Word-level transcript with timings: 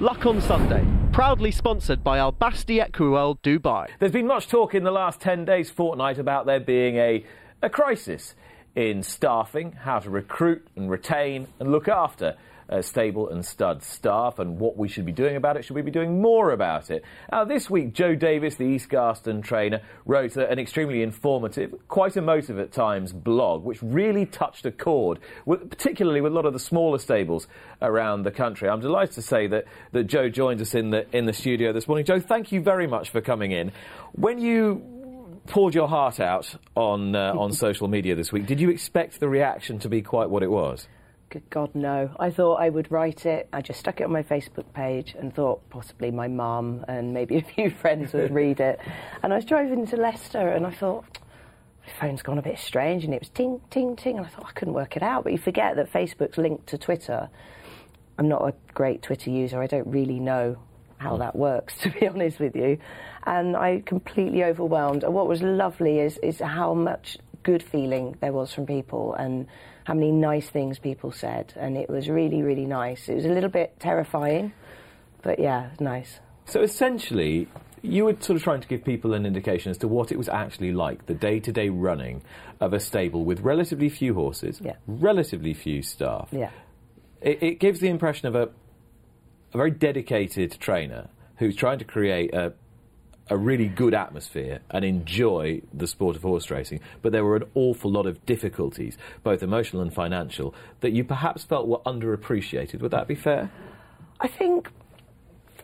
Luck 0.00 0.26
on 0.26 0.40
Sunday, 0.40 0.86
proudly 1.10 1.50
sponsored 1.50 2.04
by 2.04 2.18
Al 2.18 2.30
Basti 2.30 2.78
Equiworld 2.78 3.40
Dubai. 3.40 3.88
There's 3.98 4.12
been 4.12 4.28
much 4.28 4.46
talk 4.46 4.72
in 4.72 4.84
the 4.84 4.92
last 4.92 5.20
10 5.20 5.44
days, 5.44 5.70
fortnight, 5.70 6.20
about 6.20 6.46
there 6.46 6.60
being 6.60 6.94
a, 6.98 7.24
a 7.62 7.68
crisis 7.68 8.36
in 8.76 9.02
staffing, 9.02 9.72
how 9.72 9.98
to 9.98 10.08
recruit 10.08 10.64
and 10.76 10.88
retain 10.88 11.48
and 11.58 11.72
look 11.72 11.88
after 11.88 12.36
uh, 12.68 12.82
stable 12.82 13.28
and 13.28 13.44
stud 13.44 13.82
staff 13.82 14.38
and 14.38 14.58
what 14.58 14.76
we 14.76 14.88
should 14.88 15.06
be 15.06 15.12
doing 15.12 15.36
about 15.36 15.56
it. 15.56 15.64
Should 15.64 15.76
we 15.76 15.82
be 15.82 15.90
doing 15.90 16.20
more 16.20 16.50
about 16.50 16.90
it? 16.90 17.04
Now, 17.30 17.44
this 17.44 17.70
week, 17.70 17.92
Jo 17.92 18.14
Davis, 18.14 18.56
the 18.56 18.64
East 18.64 18.88
Garston 18.88 19.42
trainer, 19.42 19.80
wrote 20.04 20.36
an 20.36 20.58
extremely 20.58 21.02
informative, 21.02 21.74
quite 21.88 22.16
emotive 22.16 22.58
at 22.58 22.72
times 22.72 23.12
blog, 23.12 23.64
which 23.64 23.82
really 23.82 24.26
touched 24.26 24.66
a 24.66 24.70
chord, 24.70 25.18
with, 25.46 25.68
particularly 25.70 26.20
with 26.20 26.32
a 26.32 26.34
lot 26.34 26.46
of 26.46 26.52
the 26.52 26.58
smaller 26.58 26.98
stables 26.98 27.46
around 27.80 28.22
the 28.22 28.30
country. 28.30 28.68
I'm 28.68 28.80
delighted 28.80 29.14
to 29.14 29.22
say 29.22 29.46
that, 29.48 29.64
that 29.92 30.04
Jo 30.04 30.28
joins 30.28 30.60
us 30.60 30.74
in 30.74 30.90
the, 30.90 31.06
in 31.16 31.26
the 31.26 31.32
studio 31.32 31.72
this 31.72 31.88
morning. 31.88 32.04
Jo, 32.04 32.20
thank 32.20 32.52
you 32.52 32.60
very 32.60 32.86
much 32.86 33.10
for 33.10 33.20
coming 33.20 33.52
in. 33.52 33.72
When 34.12 34.38
you 34.38 34.98
poured 35.48 35.74
your 35.74 35.88
heart 35.88 36.20
out 36.20 36.54
on 36.74 37.16
uh, 37.16 37.32
on 37.34 37.52
social 37.66 37.88
media 37.88 38.14
this 38.14 38.30
week. 38.30 38.46
Did 38.46 38.60
you 38.60 38.70
expect 38.70 39.18
the 39.18 39.28
reaction 39.28 39.78
to 39.80 39.88
be 39.88 40.02
quite 40.02 40.30
what 40.30 40.42
it 40.42 40.50
was? 40.50 40.86
God, 41.50 41.74
no. 41.74 42.10
I 42.18 42.30
thought 42.30 42.56
I 42.56 42.68
would 42.68 42.90
write 42.90 43.26
it. 43.26 43.48
I 43.52 43.60
just 43.60 43.80
stuck 43.80 44.00
it 44.00 44.04
on 44.04 44.12
my 44.12 44.22
Facebook 44.22 44.72
page 44.72 45.14
and 45.18 45.34
thought 45.34 45.68
possibly 45.68 46.10
my 46.10 46.28
mum 46.28 46.84
and 46.88 47.12
maybe 47.12 47.36
a 47.38 47.42
few 47.42 47.70
friends 47.70 48.12
would 48.12 48.32
read 48.32 48.60
it. 48.60 48.80
And 49.22 49.32
I 49.32 49.36
was 49.36 49.44
driving 49.44 49.86
to 49.88 49.96
Leicester 49.96 50.48
and 50.48 50.66
I 50.66 50.70
thought, 50.70 51.18
my 51.86 51.92
phone's 52.00 52.22
gone 52.22 52.38
a 52.38 52.42
bit 52.42 52.58
strange 52.58 53.04
and 53.04 53.12
it 53.12 53.20
was 53.20 53.28
ting, 53.30 53.60
ting, 53.70 53.96
ting. 53.96 54.16
And 54.16 54.26
I 54.26 54.28
thought 54.28 54.46
I 54.46 54.52
couldn't 54.52 54.74
work 54.74 54.96
it 54.96 55.02
out. 55.02 55.24
But 55.24 55.32
you 55.32 55.38
forget 55.38 55.76
that 55.76 55.92
Facebook's 55.92 56.38
linked 56.38 56.68
to 56.68 56.78
Twitter. 56.78 57.28
I'm 58.18 58.28
not 58.28 58.42
a 58.42 58.54
great 58.72 59.02
Twitter 59.02 59.30
user. 59.30 59.62
I 59.62 59.66
don't 59.66 59.86
really 59.86 60.20
know 60.20 60.56
how 60.96 61.16
that 61.18 61.36
works, 61.36 61.76
to 61.82 61.90
be 61.90 62.08
honest 62.08 62.40
with 62.40 62.56
you. 62.56 62.78
And 63.24 63.56
I 63.56 63.82
completely 63.84 64.44
overwhelmed. 64.44 65.04
And 65.04 65.12
what 65.12 65.28
was 65.28 65.42
lovely 65.42 65.98
is, 65.98 66.18
is 66.22 66.40
how 66.40 66.74
much 66.74 67.18
good 67.48 67.62
feeling 67.62 68.14
there 68.20 68.30
was 68.30 68.52
from 68.52 68.66
people 68.66 69.14
and 69.14 69.46
how 69.84 69.94
many 69.94 70.12
nice 70.12 70.46
things 70.50 70.78
people 70.78 71.10
said, 71.10 71.54
and 71.56 71.78
it 71.78 71.88
was 71.88 72.06
really, 72.06 72.42
really 72.42 72.66
nice. 72.66 73.08
It 73.08 73.14
was 73.14 73.24
a 73.24 73.30
little 73.30 73.48
bit 73.48 73.80
terrifying, 73.80 74.52
but 75.22 75.38
yeah, 75.38 75.70
nice. 75.80 76.20
So 76.44 76.60
essentially, 76.60 77.48
you 77.80 78.04
were 78.04 78.16
sort 78.20 78.36
of 78.36 78.42
trying 78.42 78.60
to 78.60 78.68
give 78.68 78.84
people 78.84 79.14
an 79.14 79.24
indication 79.24 79.70
as 79.70 79.78
to 79.78 79.88
what 79.88 80.12
it 80.12 80.18
was 80.18 80.28
actually 80.28 80.72
like, 80.72 81.06
the 81.06 81.14
day 81.14 81.40
to 81.40 81.50
day 81.50 81.70
running 81.70 82.20
of 82.60 82.74
a 82.74 82.80
stable 82.80 83.24
with 83.24 83.40
relatively 83.40 83.88
few 83.88 84.12
horses, 84.12 84.60
yeah. 84.62 84.76
relatively 84.86 85.54
few 85.54 85.80
staff. 85.80 86.28
Yeah. 86.30 86.50
It, 87.22 87.42
it, 87.42 87.60
gives 87.60 87.80
the 87.80 87.88
impression 87.88 88.28
of 88.28 88.34
a, 88.34 88.50
a 89.54 89.56
very 89.56 89.70
dedicated 89.70 90.60
trainer 90.60 91.08
who's 91.36 91.56
trying 91.56 91.78
to 91.78 91.86
create 91.86 92.34
a, 92.34 92.52
a 93.30 93.36
really 93.36 93.68
good 93.68 93.94
atmosphere 93.94 94.60
and 94.70 94.84
enjoy 94.84 95.60
the 95.72 95.86
sport 95.86 96.16
of 96.16 96.22
horse 96.22 96.50
racing, 96.50 96.80
but 97.02 97.12
there 97.12 97.24
were 97.24 97.36
an 97.36 97.44
awful 97.54 97.90
lot 97.90 98.06
of 98.06 98.24
difficulties, 98.26 98.96
both 99.22 99.42
emotional 99.42 99.82
and 99.82 99.92
financial, 99.92 100.54
that 100.80 100.92
you 100.92 101.04
perhaps 101.04 101.44
felt 101.44 101.68
were 101.68 101.78
underappreciated. 101.80 102.80
Would 102.80 102.92
that 102.92 103.06
be 103.06 103.14
fair? 103.14 103.50
I 104.20 104.28
think 104.28 104.70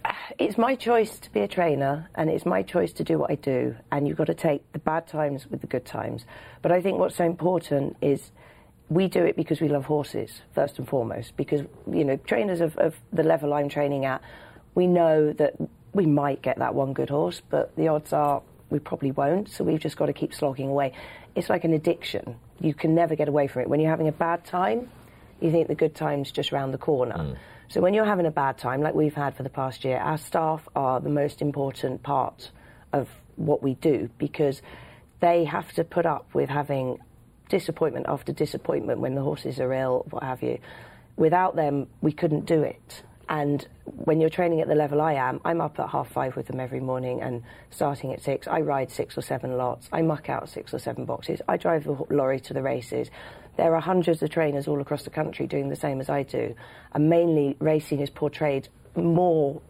uh, 0.04 0.12
it's 0.38 0.58
my 0.58 0.74
choice 0.74 1.18
to 1.20 1.32
be 1.32 1.40
a 1.40 1.48
trainer 1.48 2.08
and 2.14 2.30
it's 2.30 2.46
my 2.46 2.62
choice 2.62 2.92
to 2.94 3.04
do 3.04 3.18
what 3.18 3.30
I 3.30 3.36
do, 3.36 3.74
and 3.90 4.06
you've 4.06 4.18
got 4.18 4.26
to 4.26 4.34
take 4.34 4.70
the 4.72 4.78
bad 4.78 5.06
times 5.06 5.46
with 5.50 5.60
the 5.60 5.66
good 5.66 5.84
times. 5.84 6.24
But 6.62 6.72
I 6.72 6.80
think 6.80 6.98
what's 6.98 7.16
so 7.16 7.24
important 7.24 7.96
is 8.00 8.30
we 8.90 9.08
do 9.08 9.24
it 9.24 9.36
because 9.36 9.60
we 9.60 9.68
love 9.68 9.86
horses, 9.86 10.42
first 10.54 10.78
and 10.78 10.86
foremost, 10.86 11.36
because, 11.36 11.62
you 11.90 12.04
know, 12.04 12.16
trainers 12.16 12.60
of, 12.60 12.76
of 12.76 12.94
the 13.12 13.22
level 13.22 13.54
I'm 13.54 13.68
training 13.68 14.04
at, 14.04 14.20
we 14.74 14.86
know 14.86 15.32
that 15.32 15.54
we 15.94 16.06
might 16.06 16.42
get 16.42 16.58
that 16.58 16.74
one 16.74 16.92
good 16.92 17.10
horse, 17.10 17.40
but 17.48 17.74
the 17.76 17.88
odds 17.88 18.12
are 18.12 18.42
we 18.70 18.78
probably 18.78 19.12
won't. 19.12 19.48
So 19.50 19.64
we've 19.64 19.80
just 19.80 19.96
got 19.96 20.06
to 20.06 20.12
keep 20.12 20.34
slogging 20.34 20.68
away. 20.68 20.92
It's 21.34 21.48
like 21.48 21.64
an 21.64 21.72
addiction. 21.72 22.36
You 22.60 22.74
can 22.74 22.94
never 22.94 23.14
get 23.14 23.28
away 23.28 23.46
from 23.46 23.62
it. 23.62 23.68
When 23.68 23.80
you're 23.80 23.90
having 23.90 24.08
a 24.08 24.12
bad 24.12 24.44
time, 24.44 24.90
you 25.40 25.50
think 25.50 25.68
the 25.68 25.74
good 25.74 25.94
time's 25.94 26.30
just 26.32 26.52
round 26.52 26.74
the 26.74 26.78
corner. 26.78 27.16
Mm. 27.16 27.36
So 27.68 27.80
when 27.80 27.94
you're 27.94 28.04
having 28.04 28.26
a 28.26 28.30
bad 28.30 28.58
time, 28.58 28.82
like 28.82 28.94
we've 28.94 29.14
had 29.14 29.36
for 29.36 29.42
the 29.42 29.50
past 29.50 29.84
year, 29.84 29.98
our 29.98 30.18
staff 30.18 30.66
are 30.74 31.00
the 31.00 31.08
most 31.08 31.40
important 31.40 32.02
part 32.02 32.50
of 32.92 33.08
what 33.36 33.62
we 33.62 33.74
do 33.74 34.10
because 34.18 34.62
they 35.20 35.44
have 35.44 35.72
to 35.72 35.84
put 35.84 36.06
up 36.06 36.26
with 36.34 36.48
having 36.48 36.98
disappointment 37.48 38.06
after 38.08 38.32
disappointment 38.32 39.00
when 39.00 39.14
the 39.14 39.22
horses 39.22 39.60
are 39.60 39.72
ill, 39.72 40.06
what 40.10 40.22
have 40.22 40.42
you. 40.42 40.58
Without 41.16 41.56
them, 41.56 41.86
we 42.00 42.12
couldn't 42.12 42.46
do 42.46 42.62
it. 42.62 43.02
And 43.28 43.66
when 43.84 44.20
you're 44.20 44.30
training 44.30 44.60
at 44.60 44.68
the 44.68 44.74
level 44.74 45.00
I 45.00 45.14
am, 45.14 45.40
I'm 45.44 45.60
up 45.60 45.78
at 45.78 45.88
half 45.90 46.10
five 46.10 46.36
with 46.36 46.46
them 46.46 46.60
every 46.60 46.80
morning 46.80 47.22
and 47.22 47.42
starting 47.70 48.12
at 48.12 48.22
six. 48.22 48.46
I 48.46 48.60
ride 48.60 48.90
six 48.90 49.16
or 49.16 49.22
seven 49.22 49.56
lots. 49.56 49.88
I 49.92 50.02
muck 50.02 50.28
out 50.28 50.48
six 50.48 50.74
or 50.74 50.78
seven 50.78 51.04
boxes. 51.04 51.40
I 51.48 51.56
drive 51.56 51.84
the 51.84 51.96
lorry 52.10 52.40
to 52.40 52.54
the 52.54 52.62
races. 52.62 53.10
There 53.56 53.74
are 53.74 53.80
hundreds 53.80 54.22
of 54.22 54.30
trainers 54.30 54.68
all 54.68 54.80
across 54.80 55.04
the 55.04 55.10
country 55.10 55.46
doing 55.46 55.68
the 55.68 55.76
same 55.76 56.00
as 56.00 56.10
I 56.10 56.22
do. 56.22 56.54
And 56.92 57.08
mainly, 57.08 57.56
racing 57.60 58.00
is 58.00 58.10
portrayed 58.10 58.68
more 58.96 59.62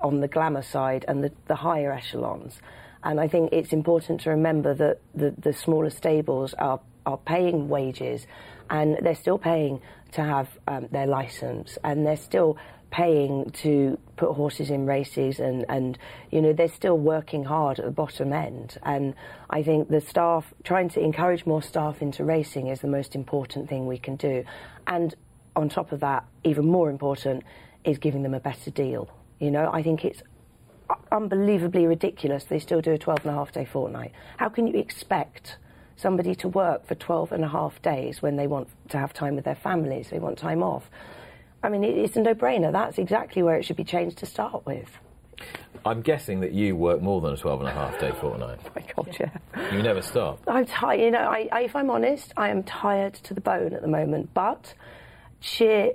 on 0.00 0.20
the 0.20 0.28
glamour 0.28 0.62
side 0.62 1.04
and 1.08 1.22
the, 1.22 1.32
the 1.46 1.56
higher 1.56 1.92
echelons. 1.92 2.60
And 3.04 3.20
I 3.20 3.28
think 3.28 3.52
it's 3.52 3.72
important 3.72 4.20
to 4.22 4.30
remember 4.30 4.74
that 4.74 5.00
the, 5.14 5.34
the 5.36 5.52
smaller 5.52 5.90
stables 5.90 6.54
are, 6.54 6.80
are 7.04 7.16
paying 7.16 7.68
wages 7.68 8.26
and 8.70 8.98
they're 9.02 9.14
still 9.14 9.38
paying 9.38 9.80
to 10.12 10.22
have 10.22 10.48
um, 10.68 10.88
their 10.92 11.06
license 11.06 11.78
and 11.82 12.06
they're 12.06 12.16
still 12.16 12.58
paying 12.92 13.50
to 13.50 13.98
put 14.16 14.34
horses 14.34 14.70
in 14.70 14.84
races 14.84 15.40
and, 15.40 15.64
and 15.70 15.98
you 16.30 16.42
know 16.42 16.52
they're 16.52 16.68
still 16.68 16.98
working 16.98 17.42
hard 17.42 17.78
at 17.80 17.86
the 17.86 17.90
bottom 17.90 18.32
end. 18.32 18.78
And 18.84 19.14
I 19.50 19.62
think 19.62 19.88
the 19.88 20.00
staff 20.00 20.52
trying 20.62 20.90
to 20.90 21.00
encourage 21.00 21.46
more 21.46 21.62
staff 21.62 22.02
into 22.02 22.22
racing 22.22 22.68
is 22.68 22.80
the 22.80 22.88
most 22.88 23.16
important 23.16 23.68
thing 23.68 23.86
we 23.86 23.98
can 23.98 24.16
do. 24.16 24.44
And 24.86 25.14
on 25.56 25.70
top 25.70 25.90
of 25.90 26.00
that 26.00 26.24
even 26.44 26.66
more 26.66 26.90
important 26.90 27.42
is 27.82 27.98
giving 27.98 28.22
them 28.22 28.34
a 28.34 28.40
better 28.40 28.70
deal. 28.70 29.08
You 29.40 29.50
know 29.50 29.70
I 29.72 29.82
think 29.82 30.04
it's 30.04 30.22
unbelievably 31.10 31.86
ridiculous. 31.86 32.44
They 32.44 32.58
still 32.58 32.82
do 32.82 32.92
a 32.92 32.98
12 32.98 33.20
and 33.24 33.30
a 33.30 33.38
half 33.38 33.52
day 33.52 33.64
fortnight. 33.64 34.12
How 34.36 34.50
can 34.50 34.66
you 34.66 34.78
expect 34.78 35.56
somebody 35.96 36.34
to 36.34 36.48
work 36.48 36.86
for 36.86 36.94
12 36.94 37.32
and 37.32 37.42
a 37.42 37.48
half 37.48 37.80
days 37.80 38.20
when 38.20 38.36
they 38.36 38.46
want 38.46 38.68
to 38.90 38.98
have 38.98 39.14
time 39.14 39.34
with 39.34 39.46
their 39.46 39.54
families? 39.54 40.10
They 40.10 40.18
want 40.18 40.36
time 40.36 40.62
off 40.62 40.90
I 41.62 41.68
mean, 41.68 41.84
it's 41.84 42.16
a 42.16 42.20
no-brainer. 42.20 42.72
That's 42.72 42.98
exactly 42.98 43.42
where 43.42 43.56
it 43.56 43.64
should 43.64 43.76
be 43.76 43.84
changed 43.84 44.18
to 44.18 44.26
start 44.26 44.66
with. 44.66 44.88
I'm 45.84 46.02
guessing 46.02 46.40
that 46.40 46.52
you 46.52 46.76
work 46.76 47.02
more 47.02 47.20
than 47.20 47.34
a 47.34 47.36
12 47.36 47.60
and 47.60 47.68
a 47.68 47.72
half 47.72 47.98
day 47.98 48.12
fortnight. 48.20 48.60
Oh 48.66 48.70
my 48.74 48.84
God, 48.94 49.16
yeah. 49.18 49.72
You 49.72 49.82
never 49.82 50.02
stop. 50.02 50.40
I'm 50.46 50.66
tired. 50.66 51.00
You 51.00 51.10
know, 51.10 51.18
I, 51.18 51.48
I, 51.50 51.62
if 51.62 51.74
I'm 51.74 51.90
honest, 51.90 52.32
I 52.36 52.48
am 52.48 52.62
tired 52.62 53.14
to 53.14 53.34
the 53.34 53.40
bone 53.40 53.72
at 53.72 53.82
the 53.82 53.88
moment. 53.88 54.32
But 54.34 54.74
sheer 55.40 55.92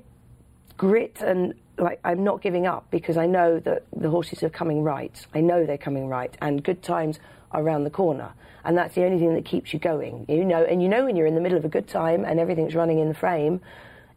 grit 0.78 1.22
and 1.22 1.54
like 1.78 2.00
I'm 2.04 2.24
not 2.24 2.42
giving 2.42 2.68
up 2.68 2.86
because 2.92 3.18
I 3.18 3.26
know 3.26 3.60
that 3.60 3.86
the 3.96 4.10
horses 4.10 4.44
are 4.44 4.50
coming 4.50 4.84
right. 4.84 5.26
I 5.34 5.42
know 5.42 5.66
they're 5.66 5.78
coming 5.78 6.08
right, 6.08 6.36
and 6.42 6.64
good 6.64 6.84
times 6.84 7.20
are 7.52 7.62
around 7.62 7.84
the 7.84 7.90
corner. 7.90 8.34
And 8.66 8.78
that's 8.78 8.96
the 8.96 9.06
only 9.06 9.20
thing 9.20 9.34
that 9.36 9.46
keeps 9.46 9.74
you 9.74 9.80
going. 9.80 10.26
You 10.28 10.44
know, 10.44 10.64
and 10.64 10.82
you 10.84 10.90
know 10.90 11.06
when 11.06 11.16
you're 11.16 11.28
in 11.28 11.36
the 11.36 11.42
middle 11.42 11.58
of 11.58 11.64
a 11.64 11.70
good 11.70 11.88
time 11.88 12.26
and 12.26 12.40
everything's 12.40 12.76
running 12.76 13.00
in 13.00 13.08
the 13.08 13.14
frame 13.14 13.62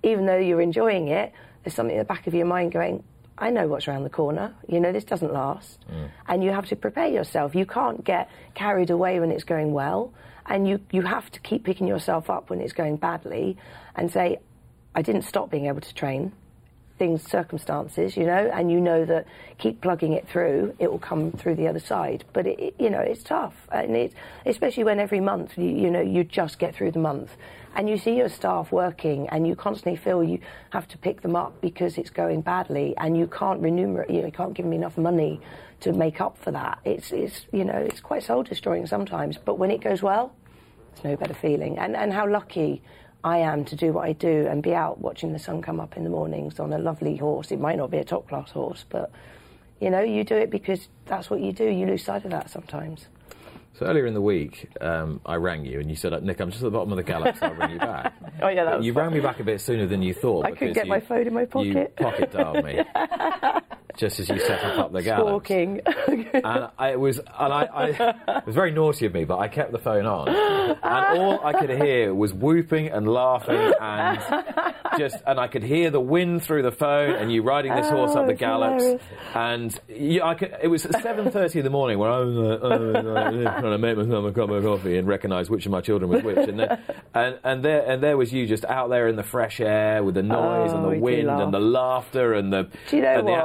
even 0.03 0.27
though 0.27 0.37
you're 0.37 0.61
enjoying 0.61 1.09
it, 1.09 1.33
there's 1.65 1.75
something 1.75 1.95
in 1.95 1.99
the 1.99 2.05
back 2.05 2.27
of 2.27 2.35
your 2.35 2.47
mind 2.47 2.73
going, 2.73 3.05
I 3.37 3.51
know 3.51 3.67
what's 3.67 3.89
around 3.89 4.05
the 4.05 4.11
corner. 4.11 4.55
You 4.69 4.81
know, 4.81 4.93
this 4.93 5.05
doesn't 5.05 5.33
last. 5.33 5.79
Mm. 5.91 6.11
And 6.27 6.45
you 6.45 6.51
have 6.51 6.67
to 6.67 6.77
prepare 6.77 7.09
yourself. 7.09 7.55
You 7.55 7.65
can't 7.65 8.05
get 8.05 8.29
carried 8.55 8.91
away 8.91 9.19
when 9.19 9.31
it's 9.31 9.45
going 9.45 9.73
well. 9.73 10.13
And 10.47 10.69
you, 10.69 10.81
you 10.91 11.03
have 11.03 11.31
to 11.33 11.41
keep 11.41 11.65
picking 11.65 11.87
yourself 11.87 12.29
up 12.29 12.51
when 12.51 12.61
it's 12.61 12.73
going 12.73 12.97
badly 12.97 13.57
and 13.95 14.11
say, 14.11 14.41
I 14.95 15.03
didn't 15.03 15.23
stop 15.23 15.51
being 15.51 15.67
able 15.67 15.81
to 15.81 15.95
train. 15.95 16.33
Things, 17.01 17.23
circumstances, 17.23 18.15
you 18.15 18.27
know, 18.27 18.51
and 18.53 18.71
you 18.71 18.79
know 18.79 19.07
that 19.07 19.27
keep 19.57 19.81
plugging 19.81 20.13
it 20.13 20.29
through, 20.29 20.75
it 20.79 20.91
will 20.91 20.99
come 20.99 21.33
through 21.33 21.55
the 21.55 21.67
other 21.67 21.81
side. 21.81 22.27
But 22.35 22.47
it, 22.47 22.61
it, 22.61 22.75
you 22.79 22.91
know, 22.91 23.01
it's 23.01 23.23
tough, 23.23 23.55
and 23.73 23.97
it, 23.97 24.13
especially 24.45 24.85
when 24.85 25.01
every 25.01 25.21
month 25.21 25.57
you, 25.57 25.65
you 25.65 25.91
know 25.91 26.03
you 26.03 26.25
just 26.25 26.59
get 26.59 26.75
through 26.75 26.91
the 26.91 26.99
month. 26.99 27.31
And 27.75 27.89
you 27.89 27.97
see 27.97 28.17
your 28.19 28.29
staff 28.29 28.71
working 28.71 29.31
and 29.31 29.47
you 29.47 29.57
constantly 29.57 29.97
feel 29.97 30.23
you 30.23 30.41
have 30.71 30.87
to 30.89 30.99
pick 30.99 31.23
them 31.23 31.37
up 31.37 31.59
because 31.63 31.97
it's 31.97 32.11
going 32.11 32.43
badly 32.43 32.95
and 32.99 33.17
you 33.17 33.29
can't 33.29 33.63
remunerate 33.63 34.11
you, 34.11 34.21
know, 34.21 34.27
you 34.27 34.33
can't 34.33 34.53
give 34.53 34.67
them 34.67 34.75
enough 34.75 34.99
money 34.99 35.41
to 35.81 35.95
make 35.95 36.21
up 36.21 36.37
for 36.37 36.51
that. 36.51 36.81
It's, 36.85 37.13
it's 37.13 37.47
you 37.51 37.65
know 37.65 37.79
it's 37.79 38.01
quite 38.01 38.25
soul 38.25 38.43
destroying 38.43 38.87
sometimes. 38.87 39.39
But 39.39 39.55
when 39.59 39.71
it 39.71 39.81
goes 39.81 40.03
well 40.03 40.35
it's 40.93 41.05
no 41.05 41.17
better 41.17 41.35
feeling. 41.35 41.79
And 41.79 41.97
and 41.97 42.13
how 42.13 42.29
lucky 42.29 42.83
I 43.23 43.39
am 43.39 43.65
to 43.67 43.77
do 43.77 43.93
what 43.93 44.09
I 44.09 44.13
do 44.13 44.47
and 44.49 44.63
be 44.63 44.75
out 44.75 45.01
watching 45.01 45.33
the 45.33 45.39
sun 45.39 45.63
come 45.63 45.81
up 45.81 45.97
in 45.97 46.05
the 46.05 46.11
mornings 46.11 46.59
on 46.59 46.73
a 46.73 46.79
lovely 46.79 47.17
horse 47.17 47.51
it 47.51 47.61
might 47.61 47.77
not 47.77 47.91
be 47.91 47.99
a 47.99 48.05
top 48.05 48.29
class 48.29 48.51
horse 48.51 48.85
but 48.89 49.11
you 49.81 49.91
know 49.91 50.01
you 50.01 50.25
do 50.25 50.37
it 50.37 50.51
because 50.51 50.89
that's 51.07 51.31
what 51.31 51.41
you 51.41 51.53
do 51.53 51.65
you 51.65 51.87
lose 51.87 52.05
sight 52.05 52.25
of 52.25 52.31
that 52.31 52.51
sometimes 52.51 53.07
so 53.81 53.87
earlier 53.87 54.05
in 54.05 54.13
the 54.13 54.21
week, 54.21 54.69
um, 54.83 55.23
I 55.25 55.37
rang 55.37 55.65
you 55.65 55.81
and 55.81 55.89
you 55.89 55.97
said, 55.97 56.13
"Nick, 56.23 56.39
I'm 56.41 56.51
just 56.51 56.63
at 56.63 56.67
the 56.67 56.71
bottom 56.71 56.93
of 56.93 56.97
the 56.97 57.03
galaxy. 57.03 57.41
I'll 57.43 57.55
ring 57.55 57.71
you 57.71 57.79
back." 57.79 58.13
oh 58.43 58.49
yeah, 58.49 58.65
that 58.65 58.83
You 58.83 58.93
fun. 58.93 59.05
rang 59.05 59.15
me 59.15 59.21
back 59.21 59.41
a 59.41 59.45
bit 59.45 59.59
sooner 59.59 59.87
than 59.87 60.03
you 60.03 60.13
thought. 60.13 60.45
I 60.45 60.51
could 60.51 60.75
get 60.75 60.85
you, 60.85 60.91
my 60.91 61.01
phone 61.01 61.27
in 61.27 61.33
my 61.33 61.47
pocket. 61.47 61.95
You 61.99 62.05
pocket 62.05 62.31
dialed 62.31 62.63
me. 62.63 62.85
just 64.01 64.19
as 64.21 64.29
you 64.29 64.39
set 64.41 64.63
up 64.65 64.93
the 64.93 65.03
gallops. 65.03 65.47
Stalking. 65.47 65.81
and 66.35 66.69
I 66.79 66.97
was, 66.97 67.19
and 67.19 67.29
I, 67.53 67.63
I, 67.73 67.87
it 68.39 68.47
was 68.47 68.55
very 68.55 68.71
naughty 68.73 69.07
of 69.07 69.15
me, 69.15 69.25
but 69.25 69.39
I 69.39 69.49
kept 69.49 69.73
the 69.73 69.79
phone 69.79 70.07
on, 70.07 70.29
and 70.29 71.19
all 71.21 71.45
I 71.47 71.53
could 71.53 71.71
hear 71.71 72.15
was 72.15 72.33
whooping 72.33 72.89
and 72.89 73.07
laughing, 73.07 73.73
and 73.81 74.45
just, 74.99 75.17
and 75.27 75.39
I 75.39 75.47
could 75.49 75.63
hear 75.63 75.91
the 75.91 76.01
wind 76.01 76.43
through 76.43 76.63
the 76.63 76.73
phone, 76.73 77.15
and 77.15 77.31
you 77.33 77.43
riding 77.43 77.75
this 77.75 77.89
horse 77.91 78.13
Oh, 78.15 78.21
up 78.23 78.27
the 78.27 78.35
gallops, 78.35 78.83
hilarious. 78.83 79.03
and 79.35 79.81
you, 79.89 80.23
I 80.23 80.35
could, 80.35 80.57
it 80.63 80.69
was 80.69 80.83
seven 81.03 81.31
thirty 81.31 81.59
in 81.61 81.65
the 81.65 81.71
morning 81.71 81.99
when 81.99 82.11
I 82.11 82.19
was 82.21 82.37
uh, 82.37 82.67
uh, 82.67 83.61
trying 83.61 83.63
to 83.63 83.79
make 83.79 83.97
myself 83.97 84.25
a 84.25 84.33
cup 84.33 84.51
of 84.51 84.63
coffee 84.65 84.97
and 84.99 85.07
recognise 85.07 85.49
which 85.51 85.67
of 85.67 85.73
my 85.73 85.81
children 85.81 86.11
was 86.11 86.23
which, 86.23 86.37
and 86.49 86.59
then, 86.59 86.79
and 87.15 87.39
and 87.45 87.65
there 87.65 87.85
and 87.89 88.03
there 88.03 88.17
was 88.17 88.33
you 88.33 88.47
just 88.47 88.65
out 88.65 88.89
there 88.91 89.09
in 89.09 89.17
the 89.17 89.23
fresh 89.23 89.61
air 89.61 90.03
with 90.03 90.15
the 90.15 90.23
noise 90.23 90.73
and 90.73 90.85
Oh, 90.87 90.91
the 90.91 90.99
wind 90.99 91.29
and 91.29 91.53
the 91.53 91.61
laughter 91.61 92.35
and 92.35 92.53
the 92.53 92.69
you 92.91 93.03
know 93.03 93.09
and 93.19 93.29
the 93.29 93.33
what? 93.33 93.43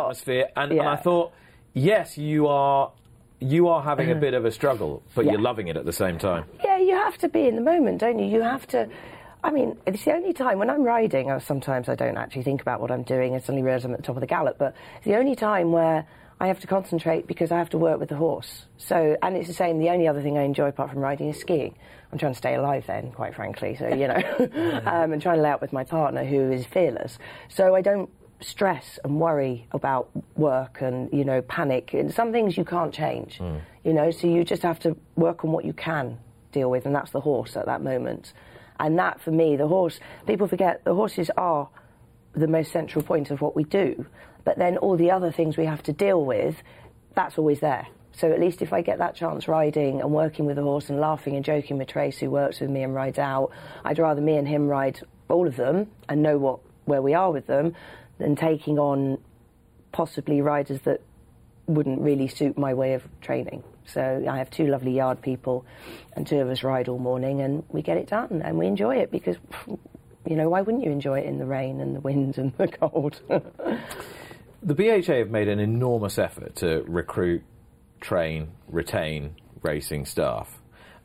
Atmosphere, 0.50 0.80
and, 0.80 0.80
and 0.80 0.89
I 0.89 0.95
thought, 0.95 1.33
yes, 1.74 2.18
you 2.18 2.47
are. 2.47 2.92
You 3.42 3.68
are 3.68 3.83
having 3.83 4.09
a 4.12 4.15
bit 4.15 4.33
of 4.33 4.45
a 4.45 4.51
struggle, 4.51 5.03
but 5.13 5.25
Yeah. 5.25 5.33
you're 5.33 5.42
loving 5.42 5.68
it 5.68 5.75
at 5.75 5.86
the 5.86 5.92
same 5.92 6.18
time. 6.18 6.45
Yeah, 6.63 6.77
you 6.77 6.95
have 6.95 7.18
to 7.19 7.27
be 7.27 7.47
in 7.47 7.56
the 7.56 7.62
moment, 7.62 8.00
don't 8.00 8.18
you? 8.18 8.25
You 8.25 8.42
have 8.42 8.65
to. 8.68 8.88
I 9.44 9.51
mean, 9.51 9.77
it's 9.86 10.06
the 10.06 10.13
only 10.13 10.31
time 10.33 10.57
when 10.57 10.69
I'm 10.69 10.83
riding. 10.83 11.30
uh, 11.30 11.39
Sometimes 11.39 11.89
I 11.89 11.95
don't 11.95 12.18
actually 12.18 12.44
think 12.44 12.62
about 12.62 12.80
what 12.80 12.92
I'm 12.92 13.03
doing 13.03 13.33
and 13.36 13.44
suddenly 13.44 13.62
realise 13.62 13.83
I'm 13.83 13.92
at 13.92 13.97
the 13.97 14.03
top 14.03 14.15
of 14.15 14.21
the 14.21 14.25
gallop. 14.27 14.57
But 14.57 14.74
it's 14.97 15.06
the 15.06 15.18
only 15.18 15.36
time 15.36 15.71
where 15.74 16.07
I 16.39 16.47
have 16.47 16.62
to 16.62 16.68
concentrate 16.68 17.27
because 17.27 17.51
I 17.51 17.57
have 17.57 17.69
to 17.71 17.77
work 17.77 18.00
with 18.00 18.09
the 18.09 18.15
horse. 18.15 18.65
So, 18.77 19.18
and 19.21 19.36
it's 19.36 19.47
the 19.50 19.53
same. 19.53 19.80
The 19.80 19.89
only 19.89 20.07
other 20.07 20.21
thing 20.21 20.38
I 20.38 20.44
enjoy 20.44 20.69
apart 20.69 20.89
from 20.92 21.00
riding 21.01 21.27
is 21.30 21.39
skiing. 21.39 21.75
I'm 22.12 22.18
trying 22.18 22.31
to 22.31 22.38
stay 22.38 22.56
alive 22.56 22.86
then, 22.88 23.12
quite 23.12 23.36
frankly. 23.36 23.75
So 23.75 23.89
you 23.89 24.07
know, 24.07 24.15
um, 24.86 25.12
and 25.12 25.21
trying 25.21 25.38
to 25.38 25.42
lay 25.44 25.50
out 25.50 25.62
with 25.62 25.74
my 25.74 25.83
partner 25.83 26.24
who 26.24 26.51
is 26.51 26.65
fearless. 26.65 27.19
So 27.50 27.75
I 27.75 27.81
don't 27.81 28.09
stress 28.41 28.99
and 29.03 29.19
worry 29.19 29.67
about 29.71 30.09
work 30.35 30.81
and 30.81 31.11
you 31.13 31.23
know 31.23 31.41
panic. 31.41 31.93
And 31.93 32.13
some 32.13 32.31
things 32.31 32.57
you 32.57 32.65
can't 32.65 32.93
change 32.93 33.37
hmm. 33.37 33.57
you 33.83 33.93
know 33.93 34.11
so 34.11 34.27
you 34.27 34.43
just 34.43 34.63
have 34.63 34.79
to 34.79 34.95
work 35.15 35.43
on 35.43 35.51
what 35.51 35.65
you 35.65 35.73
can 35.73 36.17
deal 36.51 36.69
with 36.69 36.85
and 36.85 36.95
that's 36.95 37.11
the 37.11 37.21
horse 37.21 37.55
at 37.55 37.65
that 37.65 37.81
moment. 37.81 38.33
And 38.79 38.99
that 38.99 39.21
for 39.21 39.31
me 39.31 39.55
the 39.55 39.67
horse 39.67 39.99
people 40.27 40.47
forget 40.47 40.83
the 40.83 40.93
horses 40.93 41.31
are 41.37 41.69
the 42.33 42.47
most 42.47 42.71
central 42.71 43.03
point 43.03 43.31
of 43.31 43.41
what 43.41 43.55
we 43.55 43.63
do. 43.63 44.05
But 44.43 44.57
then 44.57 44.77
all 44.77 44.97
the 44.97 45.11
other 45.11 45.31
things 45.31 45.57
we 45.57 45.65
have 45.65 45.83
to 45.83 45.93
deal 45.93 46.23
with 46.23 46.55
that's 47.15 47.37
always 47.37 47.61
there. 47.61 47.87
So 48.11 48.31
at 48.31 48.39
least 48.39 48.61
if 48.61 48.71
I 48.71 48.81
get 48.81 48.99
that 48.99 49.15
chance 49.15 49.47
riding 49.47 49.99
and 50.01 50.11
working 50.11 50.45
with 50.45 50.55
the 50.55 50.63
horse 50.63 50.89
and 50.89 50.99
laughing 50.99 51.35
and 51.35 51.43
joking 51.43 51.77
with 51.77 51.89
Trace 51.89 52.17
who 52.19 52.29
works 52.29 52.61
with 52.61 52.69
me 52.69 52.83
and 52.83 52.95
rides 52.95 53.19
out, 53.19 53.51
I'd 53.83 53.99
rather 53.99 54.21
me 54.21 54.37
and 54.37 54.47
him 54.47 54.67
ride 54.67 55.01
all 55.27 55.47
of 55.47 55.57
them 55.57 55.87
and 56.07 56.21
know 56.21 56.37
what 56.37 56.59
where 56.85 57.01
we 57.01 57.13
are 57.13 57.31
with 57.31 57.47
them 57.47 57.75
than 58.17 58.35
taking 58.35 58.79
on 58.79 59.17
possibly 59.91 60.41
riders 60.41 60.81
that 60.81 61.01
wouldn't 61.67 62.01
really 62.01 62.27
suit 62.27 62.57
my 62.57 62.73
way 62.73 62.94
of 62.94 63.03
training. 63.21 63.63
So 63.88 64.25
I 64.29 64.38
have 64.38 64.50
two 64.50 64.67
lovely 64.67 64.91
yard 64.91 65.21
people 65.21 65.65
and 66.13 66.25
two 66.25 66.39
of 66.39 66.50
us 66.50 66.63
ride 66.63 66.88
all 66.88 67.00
morning 67.00 67.41
and 67.41 67.63
we 67.69 67.81
get 67.81 67.97
it 67.97 68.07
done 68.07 68.41
and 68.44 68.57
we 68.57 68.67
enjoy 68.67 68.97
it 68.97 69.12
because 69.12 69.38
you 70.25 70.35
know, 70.35 70.50
why 70.50 70.62
wouldn't 70.62 70.83
you 70.83 70.91
enjoy 70.91 71.19
it 71.19 71.25
in 71.25 71.38
the 71.38 71.45
rain 71.45 71.79
and 71.79 71.95
the 71.95 72.00
wind 72.00 72.38
and 72.38 72.51
the 72.57 72.67
cold? 72.79 73.21
The 74.63 74.73
BHA 74.73 75.13
have 75.13 75.29
made 75.29 75.47
an 75.47 75.59
enormous 75.59 76.18
effort 76.18 76.56
to 76.57 76.83
recruit, 76.88 77.44
train, 78.01 78.50
retain 78.68 79.35
racing 79.61 80.06
staff. 80.06 80.55